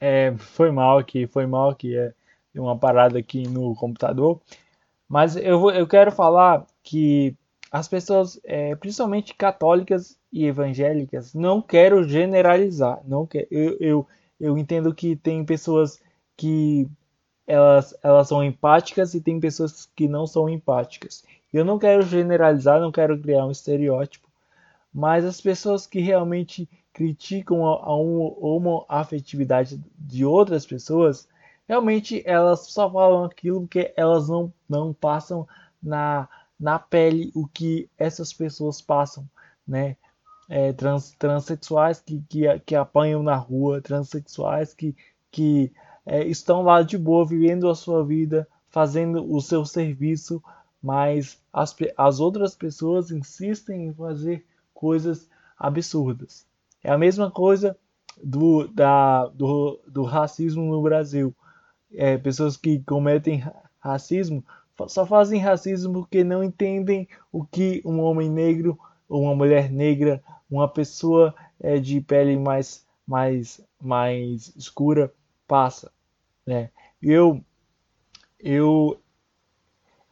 é, 0.00 0.34
foi 0.36 0.70
mal 0.70 0.98
aqui, 0.98 1.26
foi 1.26 1.46
mal 1.46 1.70
aqui, 1.70 1.96
é 1.96 2.12
uma 2.54 2.78
parada 2.78 3.18
aqui 3.18 3.48
no 3.48 3.74
computador. 3.74 4.40
Mas 5.08 5.36
eu, 5.36 5.58
vou, 5.58 5.70
eu 5.72 5.86
quero 5.86 6.12
falar 6.12 6.66
que 6.82 7.34
as 7.70 7.88
pessoas, 7.88 8.40
é, 8.44 8.74
principalmente 8.76 9.34
católicas 9.34 10.18
e 10.32 10.46
evangélicas, 10.46 11.34
não 11.34 11.62
quero 11.62 12.04
generalizar. 12.04 13.00
Não 13.06 13.26
quero, 13.26 13.46
eu, 13.50 13.76
eu, 13.80 14.06
eu 14.38 14.58
entendo 14.58 14.94
que 14.94 15.16
tem 15.16 15.44
pessoas 15.44 16.00
que 16.36 16.88
elas, 17.46 17.94
elas 18.02 18.28
são 18.28 18.44
empáticas 18.44 19.14
e 19.14 19.20
tem 19.20 19.40
pessoas 19.40 19.88
que 19.96 20.06
não 20.06 20.26
são 20.26 20.48
empáticas. 20.48 21.24
Eu 21.52 21.64
não 21.64 21.78
quero 21.78 22.02
generalizar, 22.02 22.80
não 22.80 22.92
quero 22.92 23.18
criar 23.18 23.46
um 23.46 23.50
estereótipo, 23.50 24.28
mas 24.92 25.24
as 25.24 25.40
pessoas 25.40 25.86
que 25.86 26.00
realmente 26.00 26.68
criticam 26.92 27.66
a, 27.66 27.84
a 27.84 27.94
homoafetividade 27.94 29.80
de 29.98 30.24
outras 30.24 30.66
pessoas, 30.66 31.28
realmente 31.68 32.22
elas 32.24 32.60
só 32.60 32.90
falam 32.90 33.24
aquilo 33.24 33.68
que 33.68 33.92
elas 33.96 34.28
não, 34.28 34.52
não 34.68 34.92
passam 34.92 35.46
na, 35.82 36.28
na 36.58 36.78
pele 36.78 37.30
o 37.34 37.46
que 37.46 37.88
essas 37.98 38.32
pessoas 38.32 38.80
passam, 38.80 39.28
né? 39.66 39.96
É, 40.50 40.72
trans, 40.72 41.14
transexuais 41.18 42.00
que, 42.00 42.22
que, 42.26 42.58
que 42.60 42.74
apanham 42.74 43.22
na 43.22 43.36
rua, 43.36 43.82
transexuais 43.82 44.72
que, 44.72 44.96
que 45.30 45.70
é, 46.06 46.26
estão 46.26 46.62
lá 46.62 46.80
de 46.80 46.96
boa, 46.96 47.26
vivendo 47.26 47.68
a 47.68 47.74
sua 47.74 48.02
vida, 48.02 48.48
fazendo 48.70 49.30
o 49.30 49.42
seu 49.42 49.66
serviço, 49.66 50.42
mas 50.82 51.38
as, 51.52 51.76
as 51.98 52.18
outras 52.18 52.54
pessoas 52.54 53.10
insistem 53.10 53.88
em 53.88 53.92
fazer 53.92 54.46
coisas 54.72 55.28
absurdas. 55.58 56.46
É 56.82 56.90
a 56.90 56.96
mesma 56.96 57.30
coisa 57.30 57.76
do, 58.22 58.66
da, 58.68 59.26
do, 59.26 59.78
do 59.86 60.02
racismo 60.04 60.64
no 60.64 60.80
Brasil. 60.80 61.34
É, 61.94 62.18
pessoas 62.18 62.56
que 62.56 62.80
cometem 62.80 63.42
racismo 63.80 64.44
só 64.86 65.04
fazem 65.04 65.40
racismo 65.40 65.92
porque 65.92 66.22
não 66.22 66.44
entendem 66.44 67.08
o 67.32 67.44
que 67.44 67.82
um 67.84 67.98
homem 68.00 68.30
negro, 68.30 68.78
uma 69.08 69.34
mulher 69.34 69.70
negra, 69.70 70.22
uma 70.48 70.68
pessoa 70.68 71.34
é, 71.58 71.78
de 71.78 72.00
pele 72.00 72.36
mais, 72.36 72.86
mais 73.06 73.60
mais 73.80 74.54
escura 74.56 75.12
passa, 75.46 75.90
né? 76.46 76.70
Eu 77.02 77.42
eu 78.38 79.00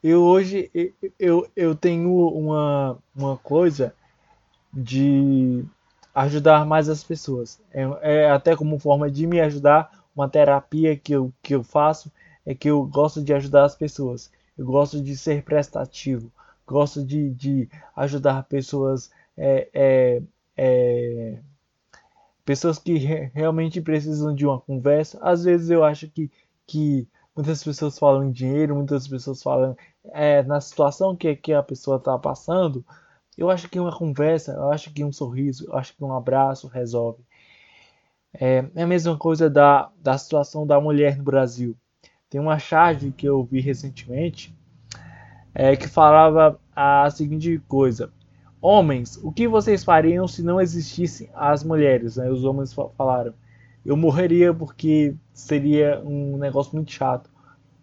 eu 0.02 0.22
hoje 0.22 0.70
eu, 1.18 1.48
eu 1.54 1.74
tenho 1.74 2.28
uma, 2.28 2.98
uma 3.14 3.36
coisa 3.38 3.94
de 4.72 5.64
ajudar 6.14 6.64
mais 6.64 6.88
as 6.88 7.02
pessoas. 7.02 7.60
É, 7.72 8.24
é 8.24 8.30
até 8.30 8.56
como 8.56 8.78
forma 8.78 9.10
de 9.10 9.26
me 9.26 9.40
ajudar, 9.40 9.95
uma 10.16 10.28
terapia 10.28 10.96
que 10.96 11.12
eu, 11.12 11.32
que 11.42 11.54
eu 11.54 11.62
faço 11.62 12.10
é 12.44 12.54
que 12.54 12.70
eu 12.70 12.84
gosto 12.86 13.22
de 13.22 13.34
ajudar 13.34 13.64
as 13.64 13.74
pessoas. 13.74 14.32
Eu 14.56 14.64
gosto 14.64 15.02
de 15.02 15.16
ser 15.16 15.42
prestativo, 15.44 16.32
gosto 16.66 17.04
de, 17.04 17.30
de 17.30 17.68
ajudar 17.94 18.44
pessoas 18.44 19.10
é, 19.36 19.68
é, 19.74 20.22
é, 20.56 21.38
pessoas 22.44 22.78
que 22.78 22.96
re 22.96 23.30
realmente 23.34 23.80
precisam 23.82 24.34
de 24.34 24.46
uma 24.46 24.60
conversa. 24.60 25.18
Às 25.20 25.44
vezes 25.44 25.68
eu 25.68 25.84
acho 25.84 26.08
que, 26.08 26.30
que 26.66 27.06
muitas 27.34 27.62
pessoas 27.62 27.98
falam 27.98 28.24
em 28.24 28.30
dinheiro, 28.32 28.74
muitas 28.76 29.06
pessoas 29.06 29.42
falam 29.42 29.76
é, 30.12 30.42
na 30.44 30.60
situação 30.60 31.14
que, 31.16 31.34
que 31.36 31.52
a 31.52 31.62
pessoa 31.62 31.98
está 31.98 32.18
passando. 32.18 32.84
Eu 33.36 33.50
acho 33.50 33.68
que 33.68 33.78
uma 33.78 33.96
conversa, 33.96 34.52
eu 34.52 34.70
acho 34.70 34.92
que 34.94 35.04
um 35.04 35.12
sorriso, 35.12 35.66
eu 35.66 35.76
acho 35.76 35.94
que 35.94 36.02
um 36.04 36.14
abraço 36.14 36.68
resolve. 36.68 37.22
É, 38.38 38.64
é 38.74 38.82
a 38.82 38.86
mesma 38.86 39.16
coisa 39.16 39.48
da, 39.48 39.90
da 40.02 40.16
situação 40.18 40.66
da 40.66 40.80
mulher 40.80 41.16
no 41.16 41.24
Brasil. 41.24 41.76
Tem 42.28 42.40
uma 42.40 42.58
charge 42.58 43.12
que 43.12 43.26
eu 43.26 43.42
vi 43.44 43.60
recentemente 43.60 44.54
é, 45.54 45.74
que 45.74 45.88
falava 45.88 46.60
a 46.74 47.08
seguinte 47.10 47.60
coisa: 47.66 48.10
Homens, 48.60 49.18
o 49.22 49.32
que 49.32 49.48
vocês 49.48 49.82
fariam 49.82 50.28
se 50.28 50.42
não 50.42 50.60
existissem 50.60 51.30
as 51.34 51.64
mulheres? 51.64 52.16
Né? 52.16 52.28
Os 52.28 52.44
homens 52.44 52.74
falaram: 52.74 53.32
Eu 53.84 53.96
morreria 53.96 54.52
porque 54.52 55.14
seria 55.32 56.02
um 56.04 56.36
negócio 56.36 56.74
muito 56.74 56.92
chato. 56.92 57.30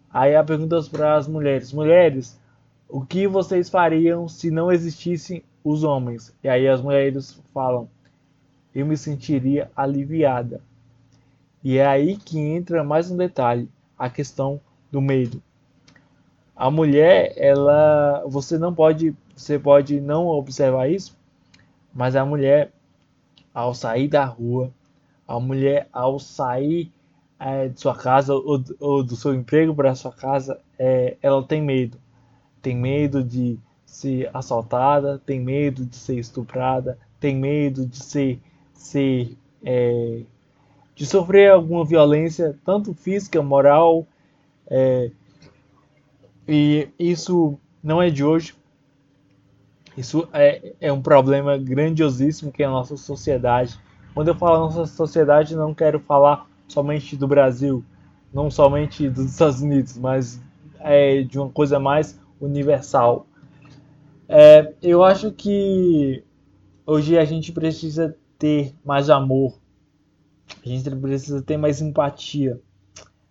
Aí 0.08 0.36
a 0.36 0.44
pergunta 0.44 0.80
para 0.90 1.16
as 1.16 1.26
mulheres: 1.26 1.72
Mulheres, 1.72 2.40
o 2.88 3.04
que 3.04 3.26
vocês 3.26 3.68
fariam 3.68 4.28
se 4.28 4.50
não 4.50 4.70
existissem 4.70 5.42
os 5.64 5.82
homens? 5.82 6.32
E 6.44 6.48
aí 6.48 6.68
as 6.68 6.80
mulheres 6.80 7.42
falam: 7.52 7.88
Eu 8.74 8.86
me 8.86 8.96
sentiria 8.96 9.70
aliviada. 9.76 10.60
E 11.62 11.78
é 11.78 11.86
aí 11.86 12.16
que 12.16 12.38
entra 12.38 12.84
mais 12.84 13.10
um 13.10 13.16
detalhe 13.16 13.68
a 13.98 14.10
questão 14.10 14.60
do 14.90 15.00
medo. 15.00 15.42
A 16.56 16.70
mulher, 16.70 17.32
ela, 17.36 18.24
você 18.26 18.58
não 18.58 18.74
pode, 18.74 19.14
você 19.34 19.58
pode 19.58 20.00
não 20.00 20.26
observar 20.26 20.88
isso, 20.88 21.16
mas 21.92 22.14
a 22.16 22.24
mulher, 22.24 22.72
ao 23.52 23.74
sair 23.74 24.08
da 24.08 24.24
rua, 24.24 24.70
a 25.26 25.40
mulher, 25.40 25.88
ao 25.92 26.18
sair 26.18 26.92
é, 27.38 27.68
de 27.68 27.80
sua 27.80 27.94
casa 27.94 28.34
ou, 28.34 28.62
ou 28.78 29.02
do 29.02 29.16
seu 29.16 29.34
emprego 29.34 29.74
para 29.74 29.94
sua 29.94 30.12
casa, 30.12 30.60
é, 30.78 31.16
ela 31.22 31.42
tem 31.42 31.62
medo. 31.62 31.98
Tem 32.62 32.76
medo 32.76 33.22
de 33.22 33.58
ser 33.84 34.30
assaltada, 34.34 35.20
tem 35.24 35.40
medo 35.40 35.84
de 35.84 35.96
ser 35.96 36.18
estuprada, 36.18 36.98
tem 37.20 37.36
medo 37.36 37.86
de 37.86 38.02
ser, 38.02 38.40
ser 38.74 39.36
é, 39.64 40.20
de 40.94 41.06
sofrer 41.06 41.50
alguma 41.50 41.84
violência, 41.84 42.58
tanto 42.64 42.92
física, 42.94 43.42
moral, 43.42 44.06
é, 44.66 45.10
e 46.46 46.88
isso 46.98 47.58
não 47.82 48.00
é 48.00 48.10
de 48.10 48.22
hoje. 48.22 48.54
Isso 49.96 50.28
é, 50.32 50.74
é 50.80 50.92
um 50.92 51.00
problema 51.00 51.56
grandiosíssimo 51.56 52.52
que 52.52 52.62
é 52.62 52.66
a 52.66 52.70
nossa 52.70 52.96
sociedade. 52.96 53.78
Quando 54.12 54.28
eu 54.28 54.34
falo 54.34 54.58
nossa 54.58 54.86
sociedade, 54.86 55.56
não 55.56 55.74
quero 55.74 56.00
falar 56.00 56.48
somente 56.68 57.16
do 57.16 57.26
Brasil, 57.26 57.84
não 58.32 58.50
somente 58.50 59.08
dos 59.08 59.26
Estados 59.26 59.60
Unidos, 59.60 59.96
mas 59.96 60.40
é 60.80 61.22
de 61.22 61.38
uma 61.38 61.48
coisa 61.48 61.78
mais 61.78 62.18
universal. 62.40 63.26
É, 64.28 64.72
eu 64.82 65.04
acho 65.04 65.30
que 65.32 66.22
hoje 66.86 67.16
a 67.18 67.24
gente 67.24 67.52
precisa 67.52 68.16
ter 68.38 68.74
mais 68.84 69.10
amor, 69.10 69.58
a 70.64 70.68
gente 70.68 70.90
precisa 70.90 71.42
ter 71.42 71.56
mais 71.56 71.80
empatia. 71.80 72.60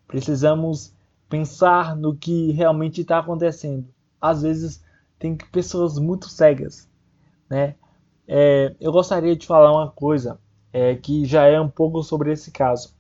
Precisamos 0.08 0.94
pensar 1.30 1.96
no 1.96 2.16
que 2.16 2.52
realmente 2.52 3.02
está 3.02 3.20
acontecendo. 3.20 3.88
Às 4.22 4.44
vezes 4.44 4.84
tem 5.18 5.36
pessoas 5.52 5.98
muito 5.98 6.30
cegas, 6.30 6.89
né? 7.50 7.76
É, 8.28 8.76
eu 8.80 8.92
gostaria 8.92 9.36
de 9.36 9.46
falar 9.46 9.72
uma 9.72 9.89
coisa 9.89 10.39
é, 10.72 10.96
que 10.96 11.26
já 11.26 11.46
é 11.46 11.60
um 11.60 11.70
pouco 11.70 12.02
sobre 12.04 12.32
esse 12.32 12.52
caso. 12.52 12.94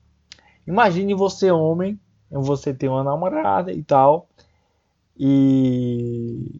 Imagine 0.65 1.13
você 1.13 1.51
homem, 1.51 1.99
você 2.29 2.73
tem 2.73 2.89
uma 2.89 3.03
namorada 3.03 3.71
e 3.71 3.83
tal, 3.83 4.27
e 5.17 6.59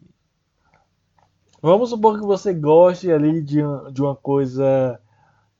vamos 1.60 1.90
supor 1.90 2.18
que 2.18 2.24
você 2.24 2.54
goste 2.54 3.10
ali 3.10 3.42
de, 3.42 3.60
de 3.92 4.02
uma 4.02 4.14
coisa 4.14 5.00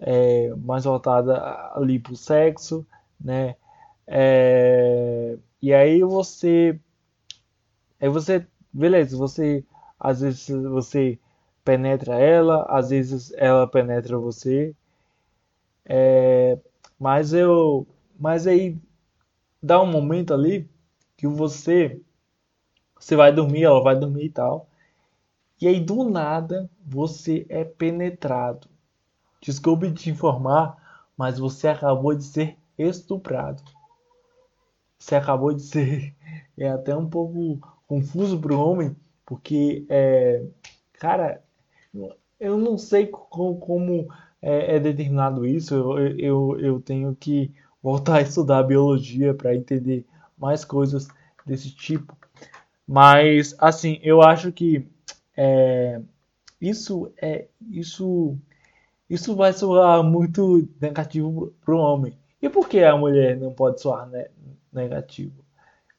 é, 0.04 0.50
mais 0.56 0.84
voltada 0.84 1.36
ali 1.74 1.98
para 1.98 2.12
o 2.14 2.16
sexo, 2.16 2.86
né? 3.20 3.56
É, 4.06 5.38
e 5.62 5.74
aí 5.74 6.02
você, 6.04 6.78
aí 8.00 8.08
você, 8.08 8.46
beleza, 8.72 9.16
você 9.16 9.64
às 9.98 10.20
vezes 10.20 10.48
você 10.48 11.18
penetra 11.64 12.18
ela, 12.18 12.64
às 12.68 12.90
vezes 12.90 13.32
ela 13.36 13.66
penetra 13.66 14.18
você, 14.18 14.74
é, 15.84 16.58
mas 16.98 17.32
eu, 17.32 17.86
mas 18.18 18.46
aí 18.46 18.76
dá 19.62 19.82
um 19.82 19.86
momento 19.90 20.34
ali 20.34 20.68
que 21.16 21.26
você, 21.28 22.00
você 22.98 23.16
vai 23.16 23.32
dormir, 23.32 23.64
ela 23.64 23.82
vai 23.82 23.98
dormir 23.98 24.26
e 24.26 24.30
tal, 24.30 24.68
e 25.60 25.68
aí 25.68 25.80
do 25.80 26.04
nada 26.08 26.70
você 26.86 27.46
é 27.48 27.64
penetrado. 27.64 28.68
Desculpe 29.44 29.92
te 29.92 30.08
informar, 30.08 31.04
mas 31.18 31.38
você 31.38 31.68
acabou 31.68 32.14
de 32.14 32.24
ser 32.24 32.56
estuprado. 32.78 33.62
Você 34.98 35.16
acabou 35.16 35.52
de 35.52 35.60
ser 35.60 36.16
é 36.56 36.70
até 36.70 36.96
um 36.96 37.06
pouco 37.06 37.60
confuso 37.86 38.40
para 38.40 38.54
o 38.54 38.58
homem, 38.58 38.96
porque 39.26 39.84
é, 39.90 40.42
cara, 40.94 41.44
eu 42.40 42.56
não 42.56 42.78
sei 42.78 43.06
como, 43.06 43.58
como 43.58 44.08
é, 44.40 44.76
é, 44.76 44.80
determinado 44.80 45.44
isso. 45.46 45.74
Eu, 45.74 45.98
eu, 46.18 46.60
eu 46.60 46.80
tenho 46.80 47.14
que 47.14 47.52
voltar 47.82 48.16
a 48.16 48.22
estudar 48.22 48.62
biologia 48.62 49.34
para 49.34 49.54
entender 49.54 50.06
mais 50.38 50.64
coisas 50.64 51.06
desse 51.44 51.70
tipo. 51.70 52.16
Mas 52.88 53.54
assim, 53.58 54.00
eu 54.02 54.22
acho 54.22 54.50
que 54.50 54.88
é, 55.36 56.00
isso 56.58 57.12
é 57.20 57.46
isso 57.70 58.38
isso 59.14 59.34
vai 59.36 59.52
soar 59.52 60.02
muito 60.02 60.68
negativo 60.80 61.52
para 61.64 61.74
o 61.74 61.78
homem. 61.78 62.16
E 62.42 62.48
por 62.48 62.68
que 62.68 62.80
a 62.80 62.96
mulher 62.96 63.38
não 63.38 63.52
pode 63.52 63.80
soar 63.80 64.08
né, 64.08 64.26
negativo? 64.72 65.44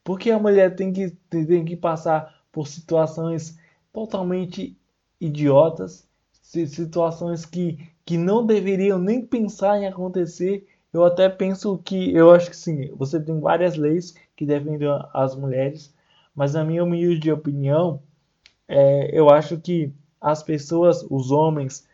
Porque 0.03 0.29
a 0.29 0.37
mulher 0.37 0.75
tem 0.75 0.91
que, 0.91 1.09
tem 1.29 1.65
que 1.65 1.75
passar 1.75 2.43
por 2.51 2.67
situações 2.67 3.57
totalmente 3.91 4.77
idiotas, 5.19 6.07
situações 6.31 7.45
que, 7.45 7.89
que 8.05 8.17
não 8.17 8.45
deveriam 8.45 8.99
nem 8.99 9.25
pensar 9.25 9.79
em 9.79 9.87
acontecer. 9.87 10.67
Eu 10.93 11.03
até 11.03 11.27
penso 11.29 11.77
que, 11.79 12.13
eu 12.13 12.31
acho 12.31 12.49
que 12.49 12.57
sim, 12.57 12.91
você 12.95 13.19
tem 13.19 13.39
várias 13.39 13.75
leis 13.75 14.13
que 14.35 14.45
defendem 14.45 14.87
as 15.13 15.35
mulheres, 15.35 15.93
mas 16.35 16.53
na 16.53 16.63
minha 16.63 16.83
humilde 16.83 17.31
opinião, 17.31 18.01
é, 18.67 19.09
eu 19.17 19.29
acho 19.29 19.59
que 19.59 19.91
as 20.19 20.43
pessoas, 20.43 21.05
os 21.09 21.31
homens, 21.31 21.87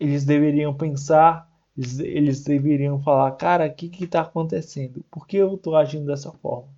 eles 0.00 0.24
deveriam 0.24 0.72
pensar, 0.72 1.46
eles, 1.76 1.98
eles 2.00 2.42
deveriam 2.42 2.98
falar, 3.00 3.30
cara, 3.32 3.66
o 3.66 3.74
que 3.74 4.04
está 4.04 4.22
acontecendo? 4.22 5.04
Por 5.10 5.26
que 5.26 5.36
eu 5.36 5.54
estou 5.54 5.76
agindo 5.76 6.06
dessa 6.06 6.32
forma? 6.32 6.68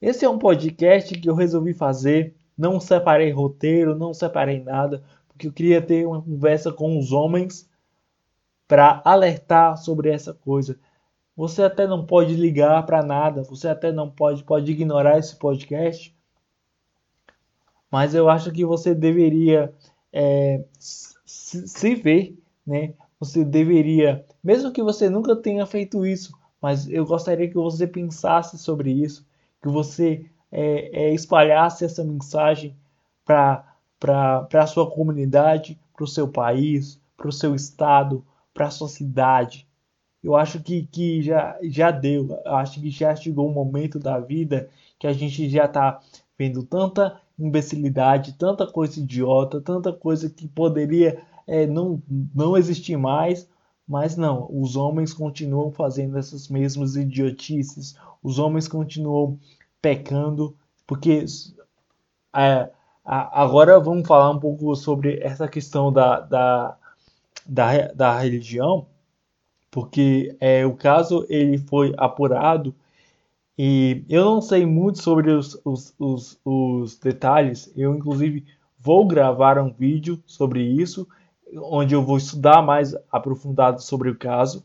Esse 0.00 0.24
é 0.24 0.28
um 0.28 0.38
podcast 0.38 1.14
que 1.14 1.30
eu 1.30 1.34
resolvi 1.36 1.72
fazer, 1.72 2.34
não 2.58 2.80
separei 2.80 3.30
roteiro, 3.30 3.96
não 3.96 4.12
separei 4.12 4.60
nada, 4.60 5.04
porque 5.28 5.46
eu 5.46 5.52
queria 5.52 5.80
ter 5.80 6.04
uma 6.04 6.20
conversa 6.20 6.72
com 6.72 6.98
os 6.98 7.12
homens 7.12 7.70
para 8.66 9.00
alertar 9.04 9.76
sobre 9.76 10.10
essa 10.10 10.34
coisa. 10.34 10.76
Você 11.36 11.62
até 11.62 11.86
não 11.86 12.04
pode 12.04 12.34
ligar 12.34 12.84
para 12.84 13.02
nada, 13.02 13.44
você 13.44 13.68
até 13.68 13.92
não 13.92 14.10
pode, 14.10 14.42
pode 14.42 14.70
ignorar 14.70 15.18
esse 15.18 15.36
podcast, 15.36 16.14
mas 17.90 18.14
eu 18.14 18.28
acho 18.28 18.50
que 18.50 18.64
você 18.64 18.94
deveria 18.94 19.72
é, 20.12 20.64
se 21.66 21.94
ver, 21.94 22.38
né? 22.66 22.94
Você 23.18 23.44
deveria, 23.44 24.24
mesmo 24.42 24.72
que 24.72 24.82
você 24.82 25.08
nunca 25.08 25.36
tenha 25.36 25.64
feito 25.64 26.04
isso, 26.04 26.36
mas 26.60 26.88
eu 26.88 27.04
gostaria 27.04 27.48
que 27.48 27.54
você 27.54 27.86
pensasse 27.86 28.58
sobre 28.58 28.90
isso, 28.90 29.26
que 29.62 29.68
você 29.68 30.26
é, 30.50 31.04
é, 31.04 31.14
espalhasse 31.14 31.84
essa 31.84 32.04
mensagem 32.04 32.76
para 33.24 33.64
a 34.52 34.66
sua 34.66 34.90
comunidade, 34.90 35.78
para 35.94 36.04
o 36.04 36.08
seu 36.08 36.28
país, 36.28 37.00
para 37.16 37.28
o 37.28 37.32
seu 37.32 37.54
estado, 37.54 38.24
para 38.52 38.66
a 38.66 38.70
sua 38.70 38.88
cidade. 38.88 39.66
Eu 40.22 40.36
acho 40.36 40.60
que, 40.60 40.86
que 40.86 41.22
já, 41.22 41.58
já 41.62 41.90
deu. 41.90 42.28
Eu 42.44 42.56
acho 42.56 42.80
que 42.80 42.90
já 42.90 43.14
chegou 43.16 43.48
um 43.48 43.52
momento 43.52 43.98
da 43.98 44.20
vida 44.20 44.68
que 44.98 45.06
a 45.06 45.12
gente 45.12 45.48
já 45.48 45.64
está 45.64 46.00
vendo 46.38 46.62
tanta 46.62 47.20
imbecilidade, 47.38 48.34
tanta 48.34 48.66
coisa 48.66 49.00
idiota, 49.00 49.60
tanta 49.60 49.92
coisa 49.92 50.30
que 50.30 50.46
poderia 50.46 51.20
é, 51.46 51.66
não, 51.66 52.02
não 52.34 52.56
existir 52.56 52.96
mais, 52.96 53.48
mas 53.86 54.16
não, 54.16 54.48
os 54.50 54.76
homens 54.76 55.12
continuam 55.12 55.70
fazendo 55.70 56.16
essas 56.18 56.48
mesmas 56.48 56.96
idiotices, 56.96 57.94
os 58.22 58.38
homens 58.38 58.68
continuam 58.68 59.38
pecando, 59.80 60.56
porque 60.86 61.24
é, 62.34 62.70
agora 63.04 63.80
vamos 63.80 64.06
falar 64.06 64.30
um 64.30 64.38
pouco 64.38 64.74
sobre 64.76 65.18
essa 65.20 65.48
questão 65.48 65.92
da, 65.92 66.20
da, 66.20 66.76
da, 67.46 67.88
da 67.92 68.18
religião, 68.18 68.86
porque 69.70 70.36
é, 70.40 70.64
o 70.64 70.74
caso 70.74 71.26
ele 71.28 71.58
foi 71.58 71.92
apurado 71.96 72.74
e 73.58 74.04
eu 74.08 74.24
não 74.24 74.40
sei 74.40 74.64
muito 74.64 75.02
sobre 75.02 75.30
os, 75.30 75.60
os, 75.64 75.94
os, 75.98 76.40
os 76.44 76.98
detalhes, 76.98 77.72
eu 77.76 77.94
inclusive 77.94 78.44
vou 78.78 79.06
gravar 79.06 79.58
um 79.58 79.72
vídeo 79.72 80.22
sobre 80.26 80.62
isso, 80.62 81.06
onde 81.56 81.94
eu 81.94 82.02
vou 82.04 82.16
estudar 82.16 82.62
mais 82.62 82.94
aprofundado 83.10 83.82
sobre 83.82 84.10
o 84.10 84.16
caso, 84.16 84.64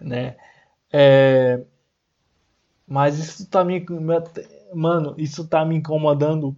né? 0.00 0.36
É, 0.92 1.62
mas 2.86 3.18
isso 3.18 3.48
tá 3.48 3.62
me, 3.64 3.84
mano, 4.74 5.14
isso 5.18 5.46
tá 5.46 5.64
me 5.64 5.76
incomodando 5.76 6.56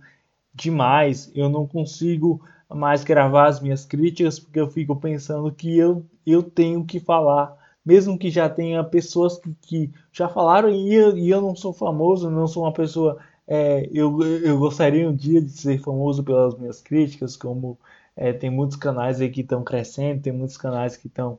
demais. 0.54 1.30
Eu 1.34 1.48
não 1.48 1.66
consigo 1.66 2.40
mais 2.68 3.02
gravar 3.04 3.48
as 3.48 3.60
minhas 3.60 3.84
críticas 3.84 4.38
porque 4.38 4.60
eu 4.60 4.70
fico 4.70 4.94
pensando 4.96 5.50
que 5.52 5.76
eu, 5.76 6.04
eu 6.26 6.42
tenho 6.42 6.84
que 6.84 7.00
falar, 7.00 7.56
mesmo 7.84 8.18
que 8.18 8.30
já 8.30 8.48
tenha 8.48 8.84
pessoas 8.84 9.38
que, 9.38 9.54
que 9.62 9.90
já 10.12 10.28
falaram 10.28 10.70
e 10.70 10.94
eu, 10.94 11.16
e 11.16 11.30
eu 11.30 11.40
não 11.40 11.56
sou 11.56 11.72
famoso, 11.72 12.30
não 12.30 12.46
sou 12.46 12.64
uma 12.64 12.72
pessoa. 12.72 13.18
É, 13.46 13.88
eu, 13.92 14.22
eu 14.22 14.58
gostaria 14.58 15.08
um 15.10 15.14
dia 15.16 15.40
de 15.42 15.50
ser 15.50 15.80
famoso 15.80 16.22
pelas 16.22 16.56
minhas 16.56 16.80
críticas, 16.80 17.36
como 17.36 17.76
é, 18.20 18.34
tem 18.34 18.50
muitos 18.50 18.76
canais 18.76 19.18
aí 19.18 19.30
que 19.30 19.40
estão 19.40 19.64
crescendo, 19.64 20.20
tem 20.20 20.32
muitos 20.32 20.58
canais 20.58 20.94
que 20.94 21.06
estão. 21.06 21.38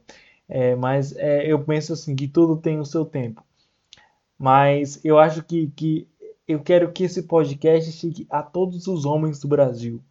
É, 0.50 0.76
mas 0.76 1.16
é, 1.16 1.46
eu 1.46 1.64
penso 1.64 1.94
assim 1.94 2.16
que 2.16 2.28
tudo 2.28 2.58
tem 2.58 2.80
o 2.80 2.86
seu 2.86 3.06
tempo. 3.06 3.46
Mas 4.38 5.00
eu 5.06 5.20
acho 5.20 5.44
que, 5.44 5.68
que 5.76 6.08
eu 6.48 6.60
quero 6.60 6.92
que 6.92 7.04
esse 7.04 7.22
podcast 7.22 7.92
chegue 7.92 8.26
a 8.32 8.42
todos 8.42 8.88
os 8.88 9.06
homens 9.06 9.40
do 9.40 9.48
Brasil, 9.48 10.02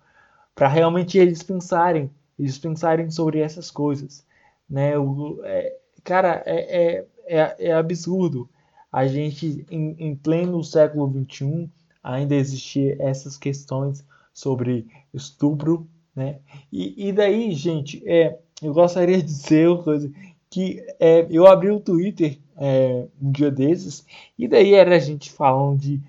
para 0.54 0.68
realmente 0.68 1.18
eles 1.18 1.42
pensarem, 1.42 2.08
eles 2.38 2.56
pensarem 2.56 3.10
sobre 3.10 3.40
essas 3.40 3.68
coisas, 3.68 4.24
né? 4.68 4.96
O, 4.96 5.40
é, 5.42 5.76
cara, 6.04 6.40
é, 6.46 6.98
é, 7.00 7.06
é, 7.26 7.56
é, 7.70 7.72
absurdo 7.72 8.48
a 8.92 9.08
gente 9.08 9.66
em, 9.68 9.96
em 9.98 10.14
pleno 10.14 10.62
século 10.62 11.08
21 11.08 11.68
ainda 12.00 12.36
existir 12.36 12.96
essas 13.00 13.36
questões 13.36 14.04
sobre 14.32 14.86
estupro, 15.12 15.88
né? 16.20 16.38
E, 16.70 17.08
e 17.08 17.12
daí, 17.12 17.52
gente, 17.52 18.02
é, 18.06 18.38
eu 18.62 18.74
gostaria 18.74 19.16
de 19.16 19.22
dizer 19.22 19.68
uma 19.68 19.82
coisa 19.82 20.12
que 20.50 20.84
é, 20.98 21.26
eu 21.30 21.46
abri 21.46 21.70
o 21.70 21.80
Twitter 21.80 22.38
é, 22.56 23.06
um 23.20 23.32
dia 23.32 23.50
desses 23.50 24.04
e 24.38 24.46
daí 24.46 24.74
era 24.74 24.96
a 24.96 24.98
gente 24.98 25.32
falando 25.32 25.78
de 25.78 26.00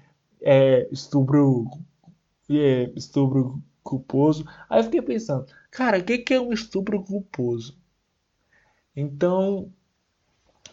é, 0.41 0.85
estupro, 0.91 1.65
é, 2.49 2.91
estupro 2.93 3.63
culposo. 3.81 4.45
Aí 4.69 4.81
eu 4.81 4.83
fiquei 4.83 5.01
pensando, 5.01 5.45
cara, 5.69 5.99
o 5.99 6.03
que, 6.03 6.17
que 6.17 6.33
é 6.33 6.41
um 6.41 6.51
estupro 6.51 7.01
culposo? 7.01 7.77
Então, 8.93 9.71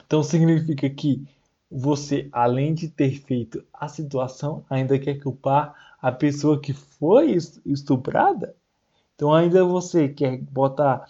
então 0.05 0.21
significa 0.25 0.91
que 0.91 1.25
você, 1.71 2.29
além 2.33 2.75
de 2.75 2.89
ter 2.89 3.21
feito 3.21 3.65
a 3.73 3.87
situação, 3.87 4.65
ainda 4.69 4.99
quer 4.99 5.21
culpar 5.21 5.97
a 6.01 6.11
pessoa 6.11 6.61
que 6.61 6.73
foi 6.73 7.37
estuprada? 7.65 8.57
Então 9.19 9.35
ainda 9.35 9.65
você 9.65 10.09
quer 10.09 10.39
botar 10.39 11.05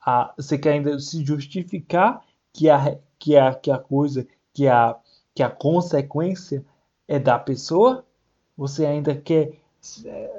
a, 0.00 0.32
você 0.34 0.56
quer 0.56 0.72
ainda 0.72 0.98
se 0.98 1.22
justificar 1.22 2.24
que 2.50 2.70
a, 2.70 2.96
que 3.18 3.36
a, 3.36 3.54
que 3.54 3.70
a 3.70 3.76
coisa, 3.78 4.26
que 4.54 4.66
a, 4.66 4.96
que 5.34 5.42
a 5.42 5.50
consequência 5.50 6.64
é 7.06 7.18
da 7.18 7.38
pessoa? 7.38 8.06
Você 8.56 8.86
ainda 8.86 9.14
quer, 9.14 9.52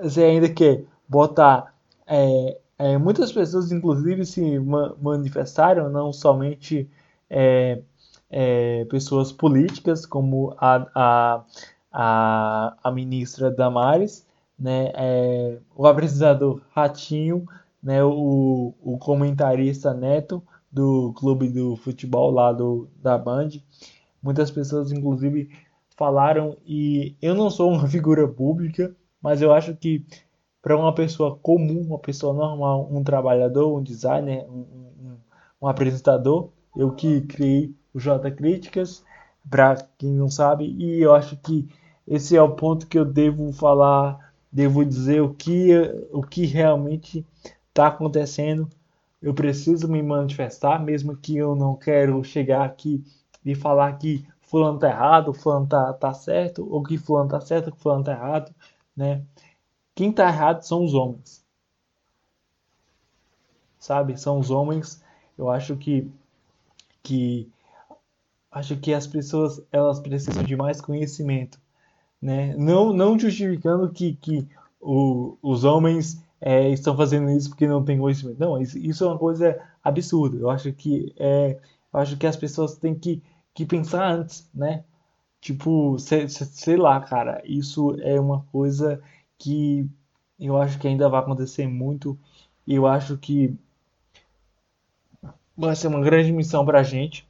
você 0.02 0.24
ainda 0.24 0.50
quer 0.52 0.86
botar 1.08 1.76
é, 2.08 2.58
é, 2.80 2.98
muitas 2.98 3.32
pessoas, 3.32 3.72
inclusive, 3.72 4.26
se 4.26 4.58
ma 4.58 4.96
manifestaram, 5.00 5.92
não 5.92 6.12
somente 6.12 6.90
é, 7.30 7.80
é 8.32 8.86
pessoas 8.86 9.32
políticas, 9.32 10.04
como 10.04 10.56
a, 10.58 10.88
a, 10.96 11.44
a, 11.92 12.78
a 12.84 12.92
ministra 12.92 13.52
Damares, 13.52 14.26
né, 14.58 14.92
é, 14.96 15.60
o 15.76 15.86
apresentador 15.86 16.62
Ratinho, 16.72 17.46
né, 17.82 18.04
o, 18.04 18.74
o 18.82 18.98
comentarista 18.98 19.94
Neto 19.94 20.42
do 20.72 21.14
clube 21.14 21.50
do 21.50 21.76
futebol 21.76 22.32
lá 22.32 22.52
do, 22.52 22.88
da 23.02 23.18
Band. 23.18 23.50
Muitas 24.22 24.50
pessoas, 24.50 24.92
inclusive, 24.92 25.50
falaram 25.96 26.58
e 26.66 27.16
eu 27.22 27.36
não 27.36 27.50
sou 27.50 27.72
uma 27.72 27.88
figura 27.90 28.28
pública, 28.28 28.96
mas 29.22 29.42
eu 29.42 29.54
acho 29.54 29.76
que 29.76 30.06
para 30.62 30.78
uma 30.78 30.96
pessoa 30.96 31.36
comum, 31.36 31.82
uma 31.82 32.00
pessoa 32.00 32.34
normal, 32.34 32.88
um 32.90 33.04
trabalhador, 33.04 33.78
um 33.78 33.84
designer, 33.84 34.46
um, 34.50 34.62
um, 34.62 35.18
um 35.62 35.68
apresentador, 35.68 36.50
eu 36.76 36.92
que 36.92 37.22
criei 37.22 37.76
o 37.94 38.00
J 38.00 38.32
Críticas, 38.32 39.04
para 39.50 39.76
quem 39.98 40.14
não 40.14 40.30
sabe, 40.30 40.66
e 40.66 41.02
eu 41.02 41.14
acho 41.14 41.36
que 41.38 41.68
esse 42.08 42.36
é 42.36 42.42
o 42.42 42.56
ponto 42.56 42.88
que 42.88 42.98
eu 42.98 43.06
devo 43.06 43.52
falar, 43.52 44.33
devo 44.54 44.86
dizer 44.86 45.22
o 45.22 45.34
que, 45.34 45.72
o 46.12 46.22
que 46.22 46.46
realmente 46.46 47.26
está 47.70 47.88
acontecendo. 47.88 48.70
Eu 49.20 49.34
preciso 49.34 49.88
me 49.88 50.04
manifestar, 50.04 50.80
mesmo 50.80 51.18
que 51.18 51.36
eu 51.36 51.56
não 51.56 51.76
quero 51.76 52.24
chegar 52.24 52.64
aqui 52.64 53.04
e 53.44 53.56
falar 53.56 53.98
que 53.98 54.26
fulano 54.42 54.78
tá 54.78 54.90
errado, 54.90 55.34
fulano 55.34 55.66
tá, 55.68 55.92
tá 55.94 56.14
certo, 56.14 56.68
ou 56.72 56.84
que 56.84 56.98
fulano 56.98 57.30
tá 57.30 57.42
certo, 57.42 57.72
que 57.72 57.80
fulano 57.82 58.04
tá 58.04 58.12
errado, 58.12 58.54
né? 58.96 59.24
Quem 59.96 60.12
tá 60.12 60.28
errado 60.28 60.62
são 60.62 60.84
os 60.84 60.94
homens. 60.94 61.44
Sabe? 63.80 64.20
São 64.20 64.40
os 64.40 64.52
homens. 64.52 65.04
Eu 65.38 65.50
acho 65.50 65.76
que 65.78 66.10
que 67.02 67.52
acho 68.52 68.78
que 68.78 68.94
as 68.94 69.08
pessoas 69.08 69.62
elas 69.72 70.00
precisam 70.00 70.44
de 70.44 70.56
mais 70.56 70.80
conhecimento, 70.80 71.60
né? 72.24 72.56
Não 72.58 72.94
não 72.94 73.18
justificando 73.20 73.92
que 73.92 74.16
que 74.16 74.48
o, 74.82 75.38
os 75.42 75.64
homens 75.64 76.22
é, 76.42 76.70
estão 76.70 76.96
fazendo 76.98 77.30
isso 77.32 77.50
porque 77.50 77.68
não 77.68 77.84
tem 77.84 78.00
conhecimento. 78.00 78.40
Não, 78.40 78.62
isso, 78.62 78.78
isso 78.78 79.04
é 79.04 79.08
uma 79.08 79.18
coisa 79.20 79.60
absurda. 79.84 80.38
Eu 80.38 80.50
acho 80.50 80.72
que 80.74 81.14
é, 81.18 81.58
eu 81.94 82.00
acho 82.00 82.18
que 82.18 82.28
as 82.28 82.38
pessoas 82.38 82.76
têm 82.78 82.96
que 82.96 83.22
que 83.54 83.66
pensar 83.66 84.08
antes, 84.12 84.50
né? 84.54 84.84
Tipo, 85.42 86.00
sei, 86.00 86.28
sei 86.30 86.78
lá, 86.78 87.00
cara, 87.02 87.42
isso 87.46 87.96
é 88.02 88.20
uma 88.20 88.42
coisa 88.52 89.02
que 89.38 89.88
eu 90.40 90.58
acho 90.58 90.80
que 90.80 90.88
ainda 90.88 91.10
vai 91.10 91.20
acontecer 91.22 91.68
muito 91.68 92.18
eu 92.68 92.88
acho 92.88 93.18
que 93.18 93.56
vai 95.56 95.76
ser 95.76 95.88
uma 95.88 96.02
grande 96.02 96.32
missão 96.32 96.66
pra 96.66 96.84
gente 96.84 97.28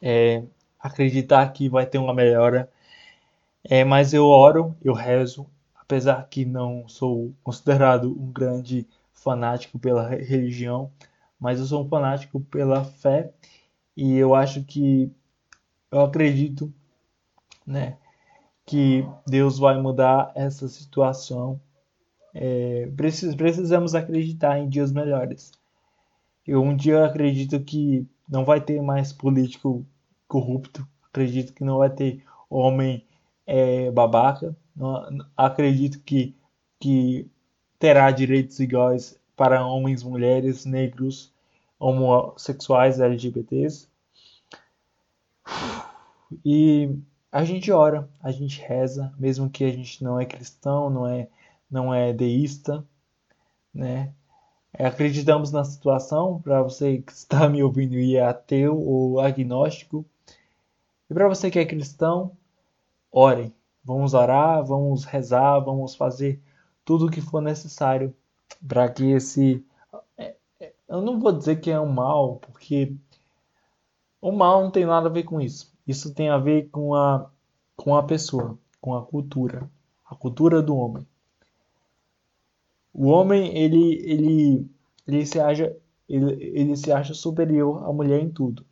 é, 0.00 0.42
acreditar 0.78 1.52
que 1.52 1.68
vai 1.68 1.86
ter 1.86 1.98
uma 1.98 2.14
melhora. 2.14 2.70
É, 3.70 3.84
mas 3.84 4.14
eu 4.14 4.26
oro, 4.26 4.74
eu 4.82 4.94
rezo, 4.94 5.46
apesar 5.74 6.26
que 6.30 6.44
não 6.46 6.88
sou 6.88 7.34
considerado 7.44 8.10
um 8.10 8.32
grande 8.32 8.88
fanático 9.12 9.78
pela 9.78 10.08
religião, 10.08 10.90
mas 11.38 11.60
eu 11.60 11.66
sou 11.66 11.84
um 11.84 11.88
fanático 11.88 12.40
pela 12.40 12.82
fé 12.82 13.30
e 13.94 14.16
eu 14.16 14.34
acho 14.34 14.64
que 14.64 15.12
eu 15.92 16.00
acredito, 16.00 16.72
né, 17.66 17.98
que 18.64 19.06
Deus 19.26 19.58
vai 19.58 19.80
mudar 19.80 20.32
essa 20.34 20.66
situação. 20.68 21.60
É, 22.34 22.88
precisamos 23.36 23.94
acreditar 23.94 24.58
em 24.58 24.68
dias 24.68 24.92
melhores. 24.92 25.52
Eu 26.46 26.62
um 26.62 26.74
dia 26.74 27.04
acredito 27.04 27.60
que 27.60 28.06
não 28.26 28.44
vai 28.46 28.60
ter 28.62 28.80
mais 28.80 29.12
político 29.12 29.84
corrupto. 30.26 30.86
Acredito 31.10 31.52
que 31.52 31.64
não 31.64 31.78
vai 31.78 31.90
ter 31.90 32.24
homem 32.48 33.04
é, 33.48 33.90
babaca. 33.90 34.54
Não, 34.76 35.26
acredito 35.36 36.00
que, 36.00 36.36
que 36.78 37.28
terá 37.78 38.10
direitos 38.10 38.60
iguais 38.60 39.18
para 39.36 39.66
homens, 39.66 40.02
mulheres, 40.02 40.64
negros, 40.64 41.32
homossexuais, 41.78 43.00
LGBTs. 43.00 43.88
E 46.44 46.94
a 47.32 47.44
gente 47.44 47.72
ora, 47.72 48.08
a 48.22 48.30
gente 48.30 48.60
reza, 48.60 49.12
mesmo 49.18 49.48
que 49.48 49.64
a 49.64 49.72
gente 49.72 50.04
não 50.04 50.20
é 50.20 50.26
cristão, 50.26 50.90
não 50.90 51.06
é, 51.06 51.28
não 51.70 51.94
é 51.94 52.12
deísta, 52.12 52.84
né? 53.72 54.12
é, 54.72 54.86
acreditamos 54.86 55.50
na 55.50 55.64
situação, 55.64 56.40
para 56.40 56.62
você 56.62 56.98
que 56.98 57.12
está 57.12 57.48
me 57.48 57.62
ouvindo 57.62 57.94
e 57.94 58.16
é 58.16 58.22
ateu 58.24 58.78
ou 58.80 59.20
agnóstico. 59.20 60.04
E 61.10 61.14
para 61.14 61.28
você 61.28 61.50
que 61.50 61.58
é 61.58 61.64
cristão, 61.64 62.32
orem. 63.10 63.54
Vamos 63.84 64.14
orar, 64.14 64.64
vamos 64.64 65.04
rezar, 65.04 65.60
vamos 65.60 65.94
fazer 65.94 66.40
tudo 66.84 67.06
o 67.06 67.10
que 67.10 67.20
for 67.20 67.40
necessário 67.40 68.14
para 68.66 68.88
que 68.88 69.10
esse. 69.12 69.64
É, 70.16 70.34
é, 70.60 70.72
eu 70.88 71.02
não 71.02 71.18
vou 71.18 71.32
dizer 71.32 71.60
que 71.60 71.70
é 71.70 71.80
um 71.80 71.90
mal, 71.90 72.36
porque 72.36 72.94
o 74.20 74.32
mal 74.32 74.62
não 74.62 74.70
tem 74.70 74.84
nada 74.84 75.08
a 75.08 75.12
ver 75.12 75.24
com 75.24 75.40
isso. 75.40 75.72
Isso 75.86 76.12
tem 76.14 76.28
a 76.28 76.38
ver 76.38 76.68
com 76.70 76.94
a, 76.94 77.30
com 77.76 77.96
a 77.96 78.02
pessoa, 78.02 78.58
com 78.80 78.94
a 78.94 79.04
cultura, 79.04 79.70
a 80.04 80.14
cultura 80.14 80.60
do 80.60 80.76
homem. 80.76 81.06
O 82.92 83.06
homem, 83.06 83.56
ele, 83.56 83.94
ele, 84.04 84.70
ele, 85.06 85.24
se, 85.24 85.38
acha, 85.40 85.74
ele, 86.08 86.32
ele 86.42 86.76
se 86.76 86.90
acha 86.90 87.14
superior 87.14 87.84
à 87.84 87.92
mulher 87.92 88.20
em 88.20 88.28
tudo. 88.28 88.66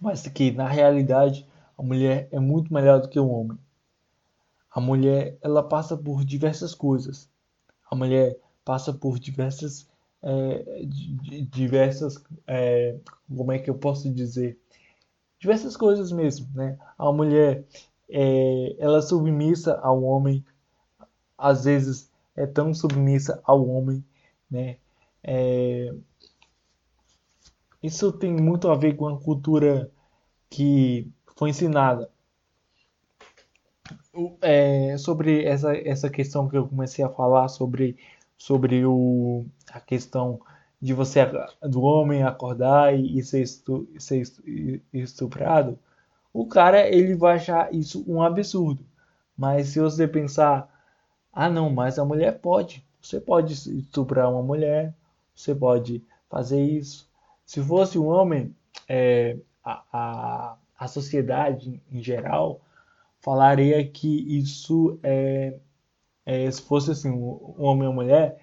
Mas 0.00 0.26
que, 0.26 0.50
na 0.50 0.66
realidade, 0.66 1.46
a 1.76 1.82
mulher 1.82 2.28
é 2.30 2.38
muito 2.38 2.72
melhor 2.72 3.00
do 3.00 3.08
que 3.08 3.18
o 3.18 3.28
homem. 3.28 3.58
A 4.70 4.80
mulher, 4.80 5.36
ela 5.40 5.62
passa 5.62 5.96
por 5.96 6.24
diversas 6.24 6.74
coisas. 6.74 7.28
A 7.90 7.94
mulher 7.94 8.38
passa 8.64 8.92
por 8.92 9.18
diversas 9.18 9.88
é, 10.24 10.86
diversas 11.50 12.22
é, 12.46 12.96
como 13.36 13.52
é 13.52 13.58
que 13.58 13.68
eu 13.68 13.74
posso 13.74 14.10
dizer 14.10 14.58
diversas 15.38 15.76
coisas 15.76 16.10
mesmo 16.10 16.48
né 16.54 16.78
a 16.96 17.12
mulher 17.12 17.62
é, 18.08 18.74
ela 18.78 18.98
é 18.98 19.02
submissa 19.02 19.74
ao 19.80 20.02
homem 20.02 20.42
às 21.36 21.64
vezes 21.64 22.10
é 22.34 22.46
tão 22.46 22.72
submissa 22.72 23.38
ao 23.44 23.68
homem 23.68 24.02
né 24.50 24.78
é, 25.22 25.94
isso 27.82 28.10
tem 28.10 28.32
muito 28.32 28.68
a 28.68 28.76
ver 28.76 28.96
com 28.96 29.06
a 29.06 29.20
cultura 29.20 29.90
que 30.48 31.12
foi 31.36 31.50
ensinada 31.50 32.10
é, 34.40 34.96
sobre 34.98 35.44
essa, 35.44 35.76
essa 35.76 36.08
questão 36.08 36.48
que 36.48 36.56
eu 36.56 36.68
comecei 36.68 37.04
a 37.04 37.08
falar 37.08 37.48
sobre 37.48 37.96
sobre 38.36 38.84
o, 38.84 39.46
a 39.72 39.80
questão 39.80 40.40
de 40.80 40.92
você 40.92 41.20
do 41.62 41.82
homem 41.82 42.22
acordar 42.22 42.94
e, 42.94 43.22
ser, 43.22 43.42
estu, 43.42 43.88
ser 43.98 44.22
estuprado, 44.92 45.78
o 46.32 46.46
cara 46.46 46.86
ele 46.86 47.14
vai 47.14 47.36
achar 47.36 47.72
isso 47.72 48.04
um 48.06 48.20
absurdo. 48.20 48.84
Mas 49.36 49.68
se 49.68 49.80
você 49.80 50.06
pensar, 50.06 50.68
ah 51.32 51.48
não, 51.48 51.70
mas 51.70 51.98
a 51.98 52.04
mulher 52.04 52.38
pode, 52.38 52.84
você 53.00 53.18
pode 53.18 53.54
estuprar 53.54 54.30
uma 54.30 54.42
mulher, 54.42 54.94
você 55.34 55.54
pode 55.54 56.04
fazer 56.28 56.62
isso. 56.62 57.08
Se 57.46 57.62
fosse 57.62 57.98
um 57.98 58.06
homem, 58.06 58.54
é, 58.86 59.38
a, 59.64 59.82
a, 59.92 60.56
a 60.78 60.88
sociedade 60.88 61.80
em 61.90 62.02
geral 62.02 62.60
falaria 63.20 63.86
que 63.86 64.38
isso 64.38 64.98
é 65.02 65.58
é, 66.26 66.50
se 66.50 66.62
fosse 66.62 66.90
assim, 66.90 67.10
um 67.10 67.54
homem 67.58 67.86
ou 67.86 67.94
mulher, 67.94 68.40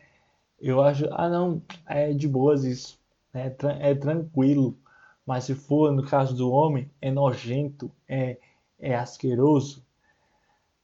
eu 0.60 0.82
acho, 0.82 1.08
ah 1.12 1.30
não, 1.30 1.62
é 1.86 2.13
de 2.13 2.28
boas 2.28 2.63
isso, 2.63 3.00
né? 3.34 3.56
é 3.80 3.96
tranquilo. 3.96 4.78
Mas 5.26 5.46
se 5.46 5.56
for 5.56 5.91
no 5.91 6.06
caso 6.06 6.36
do 6.36 6.52
homem, 6.52 6.89
é 7.02 7.12
nojento, 7.12 7.91
é, 8.08 8.38
é 8.80 8.96
asqueroso. 8.96 9.86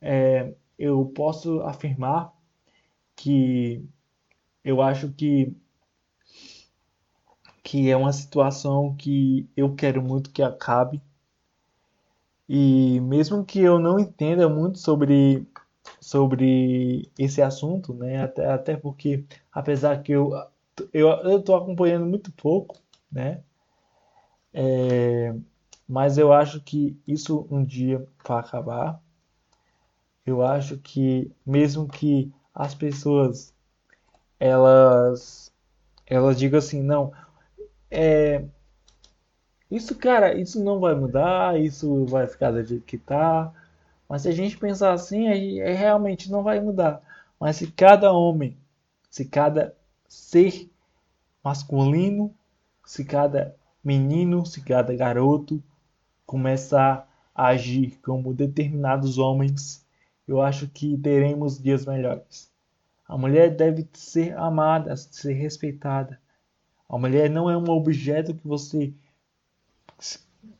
É, 0.01 0.53
eu 0.77 1.05
posso 1.07 1.61
afirmar 1.61 2.33
que 3.15 3.83
eu 4.63 4.81
acho 4.81 5.11
que 5.13 5.55
que 7.63 7.89
é 7.89 7.97
uma 7.97 8.13
situação 8.13 8.95
que 8.95 9.49
eu 9.55 9.75
quero 9.75 10.01
muito 10.01 10.31
que 10.31 10.41
acabe. 10.41 11.01
E 12.49 12.99
mesmo 13.01 13.45
que 13.45 13.59
eu 13.59 13.79
não 13.79 13.99
entenda 13.99 14.47
muito 14.49 14.79
sobre 14.79 15.45
sobre 16.01 17.11
esse 17.17 17.41
assunto, 17.41 17.93
né? 17.93 18.23
Até, 18.23 18.45
até 18.47 18.77
porque, 18.77 19.25
apesar 19.51 20.01
que 20.03 20.11
eu 20.13 20.31
eu 20.93 21.39
estou 21.39 21.55
acompanhando 21.55 22.05
muito 22.05 22.31
pouco, 22.31 22.77
né? 23.11 23.41
É, 24.53 25.33
mas 25.87 26.17
eu 26.17 26.33
acho 26.33 26.61
que 26.61 26.99
isso 27.07 27.47
um 27.51 27.63
dia 27.63 28.05
vai 28.27 28.39
acabar. 28.39 29.01
Eu 30.25 30.41
acho 30.45 30.77
que 30.77 31.31
mesmo 31.45 31.87
que 31.87 32.31
as 32.53 32.75
pessoas 32.75 33.53
elas 34.39 35.51
elas 36.05 36.37
digam 36.39 36.59
assim, 36.59 36.81
não, 36.83 37.13
é, 37.91 38.45
isso, 39.69 39.95
cara, 39.95 40.33
isso 40.39 40.63
não 40.63 40.79
vai 40.79 40.95
mudar, 40.95 41.59
isso 41.59 42.05
vai 42.05 42.27
ficar 42.27 42.51
do 42.51 42.63
jeito 42.63 42.85
que 42.85 42.97
tá. 42.97 43.53
Mas 44.07 44.21
se 44.23 44.29
a 44.29 44.31
gente 44.31 44.57
pensar 44.57 44.93
assim, 44.93 45.27
aí 45.27 45.59
realmente 45.73 46.31
não 46.31 46.43
vai 46.43 46.59
mudar. 46.59 47.01
Mas 47.39 47.57
se 47.57 47.71
cada 47.71 48.11
homem, 48.11 48.57
se 49.09 49.25
cada 49.25 49.75
ser 50.07 50.69
masculino, 51.43 52.33
se 52.85 53.03
cada 53.03 53.55
menino, 53.83 54.45
se 54.45 54.61
cada 54.61 54.95
garoto 54.95 55.61
começar 56.25 57.07
a 57.33 57.47
agir 57.47 57.99
como 58.03 58.33
determinados 58.33 59.17
homens, 59.17 59.85
eu 60.27 60.41
acho 60.41 60.67
que 60.67 60.97
teremos 60.97 61.61
dias 61.61 61.85
melhores. 61.85 62.51
A 63.07 63.17
mulher 63.17 63.55
deve 63.55 63.87
ser 63.93 64.37
amada, 64.37 64.95
ser 64.97 65.33
respeitada. 65.33 66.19
A 66.89 66.97
mulher 66.97 67.29
não 67.29 67.49
é 67.49 67.57
um 67.57 67.69
objeto 67.69 68.33
que 68.33 68.45
você. 68.45 68.93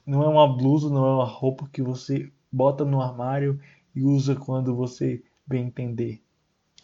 Não 0.05 0.23
é 0.23 0.27
uma 0.27 0.47
blusa, 0.47 0.89
não 0.89 1.05
é 1.05 1.13
uma 1.15 1.25
roupa 1.25 1.67
que 1.71 1.81
você 1.81 2.31
bota 2.51 2.85
no 2.85 3.01
armário 3.01 3.59
e 3.95 4.03
usa 4.03 4.35
quando 4.35 4.75
você 4.75 5.23
bem 5.45 5.67
entender. 5.67 6.21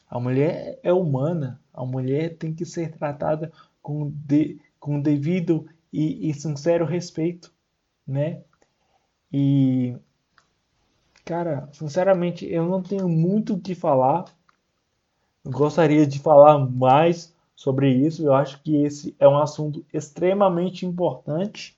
A 0.10 0.20
mulher 0.20 0.80
é 0.84 0.94
humana, 0.94 1.60
a 1.74 1.86
mulher 1.86 2.38
tem 2.38 2.54
que 2.54 2.66
ser 2.66 2.92
tratada 2.92 3.52
com, 3.82 4.12
de, 4.14 4.60
com 4.80 5.00
devido 5.00 5.66
e, 5.92 6.30
e 6.30 6.34
sincero 6.34 6.86
respeito, 6.86 7.54
né? 8.06 8.42
E, 9.32 9.98
cara, 11.26 11.68
sinceramente, 11.72 12.46
eu 12.46 12.68
não 12.68 12.82
tenho 12.82 13.10
muito 13.10 13.56
o 13.56 13.60
que 13.60 13.74
falar. 13.74 14.26
Gostaria 15.44 16.06
de 16.06 16.20
falar 16.20 16.60
mais 16.60 17.34
sobre 17.56 17.92
isso. 17.92 18.24
Eu 18.24 18.34
acho 18.34 18.62
que 18.62 18.76
esse 18.84 19.16
é 19.18 19.28
um 19.28 19.38
assunto 19.38 19.84
extremamente 19.92 20.86
importante, 20.86 21.78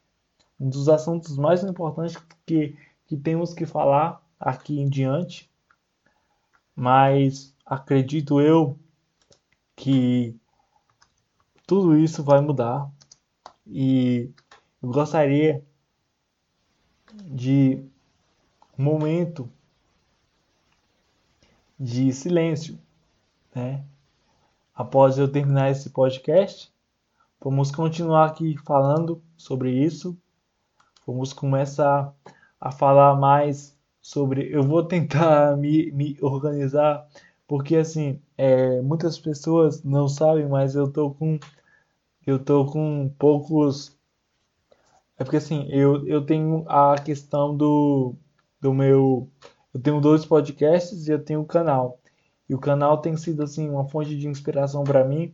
um 0.59 0.69
dos 0.69 0.89
assuntos 0.89 1.37
mais 1.37 1.63
importantes 1.63 2.17
que 2.45 2.75
que 3.07 3.15
temos 3.15 3.53
que 3.53 3.65
falar 3.65 4.21
aqui 4.39 4.79
em 4.79 4.89
diante, 4.89 5.49
mas 6.75 7.55
acredito 7.65 8.41
eu 8.41 8.77
que 9.75 10.35
tudo 11.67 11.97
isso 11.97 12.23
vai 12.23 12.41
mudar 12.41 12.89
e 13.67 14.31
eu 14.81 14.89
gostaria 14.89 15.63
de 17.13 17.83
um 18.77 18.83
momento 18.83 19.49
de 21.79 22.11
silêncio, 22.11 22.79
né? 23.53 23.85
Após 24.73 25.17
eu 25.17 25.31
terminar 25.31 25.71
esse 25.71 25.89
podcast, 25.89 26.71
vamos 27.39 27.71
continuar 27.71 28.25
aqui 28.25 28.57
falando 28.65 29.21
sobre 29.37 29.71
isso. 29.71 30.17
Vamos 31.05 31.33
começar 31.33 32.13
a 32.59 32.71
falar 32.71 33.15
mais 33.15 33.77
sobre. 34.01 34.51
Eu 34.51 34.63
vou 34.63 34.83
tentar 34.83 35.55
me, 35.57 35.91
me 35.91 36.17
organizar, 36.21 37.07
porque 37.47 37.75
assim, 37.75 38.19
é, 38.37 38.81
muitas 38.81 39.19
pessoas 39.19 39.83
não 39.83 40.07
sabem, 40.07 40.47
mas 40.47 40.75
eu 40.75 40.91
tô 40.91 41.11
com. 41.11 41.39
Eu 42.25 42.39
tô 42.43 42.65
com 42.65 43.13
poucos. 43.19 43.95
É 45.17 45.23
porque 45.23 45.37
assim, 45.37 45.67
eu, 45.69 46.05
eu 46.07 46.25
tenho 46.25 46.65
a 46.67 46.95
questão 46.97 47.55
do, 47.55 48.15
do 48.59 48.73
meu. 48.73 49.29
Eu 49.73 49.79
tenho 49.81 50.01
dois 50.01 50.25
podcasts 50.25 51.07
e 51.07 51.11
eu 51.11 51.23
tenho 51.23 51.41
o 51.41 51.43
um 51.43 51.45
canal. 51.45 51.99
E 52.49 52.55
o 52.55 52.59
canal 52.59 52.99
tem 52.99 53.15
sido 53.17 53.43
assim 53.43 53.69
uma 53.69 53.87
fonte 53.87 54.17
de 54.17 54.27
inspiração 54.27 54.83
para 54.83 55.05
mim. 55.05 55.33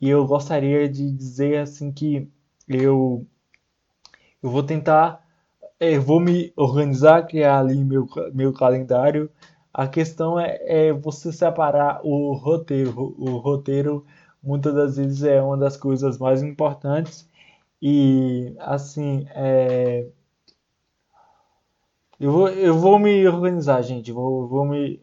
E 0.00 0.08
eu 0.08 0.26
gostaria 0.26 0.88
de 0.88 1.10
dizer 1.12 1.58
assim 1.58 1.92
que 1.92 2.28
eu 2.68 3.26
eu 4.42 4.50
vou 4.50 4.62
tentar 4.62 5.24
é, 5.80 5.98
vou 5.98 6.20
me 6.20 6.52
organizar, 6.56 7.26
criar 7.26 7.58
ali 7.60 7.82
meu, 7.82 8.06
meu 8.34 8.52
calendário. 8.52 9.30
A 9.72 9.88
questão 9.88 10.38
é, 10.38 10.58
é 10.88 10.92
você 10.92 11.32
separar 11.32 12.00
o 12.04 12.34
roteiro. 12.34 13.14
O 13.18 13.38
roteiro 13.38 14.04
muitas 14.42 14.74
das 14.74 14.96
vezes 14.96 15.22
é 15.22 15.40
uma 15.42 15.56
das 15.56 15.76
coisas 15.76 16.18
mais 16.18 16.42
importantes. 16.42 17.28
E 17.82 18.54
assim, 18.60 19.26
é... 19.30 20.06
eu, 22.18 22.30
vou, 22.32 22.48
eu 22.50 22.78
vou 22.78 22.98
me 22.98 23.26
organizar, 23.26 23.82
gente. 23.82 24.12
Vou, 24.12 24.46
vou 24.48 24.66
me. 24.66 25.00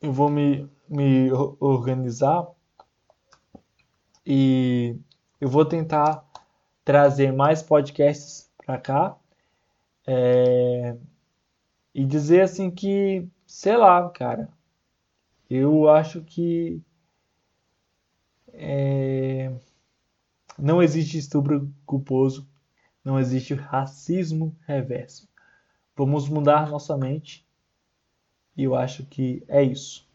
Eu 0.00 0.12
vou 0.12 0.28
me. 0.28 0.68
me 0.88 1.30
organizar 1.60 2.46
e 4.24 4.96
eu 5.40 5.48
vou 5.48 5.64
tentar 5.64 6.24
trazer 6.84 7.32
mais 7.32 7.62
podcasts 7.62 8.50
para 8.56 8.78
cá 8.78 9.16
é, 10.06 10.96
e 11.94 12.04
dizer 12.04 12.42
assim 12.42 12.70
que, 12.70 13.26
sei 13.46 13.76
lá, 13.76 14.08
cara, 14.10 14.48
eu 15.48 15.88
acho 15.88 16.22
que 16.22 16.80
é, 18.52 19.52
não 20.58 20.82
existe 20.82 21.18
estupro 21.18 21.72
culposo, 21.86 22.48
não 23.04 23.18
existe 23.18 23.54
racismo 23.54 24.56
reverso. 24.66 25.28
Vamos 25.96 26.28
mudar 26.28 26.70
nossa 26.70 26.96
mente 26.96 27.46
e 28.56 28.64
eu 28.64 28.74
acho 28.74 29.04
que 29.06 29.42
é 29.48 29.62
isso. 29.62 30.06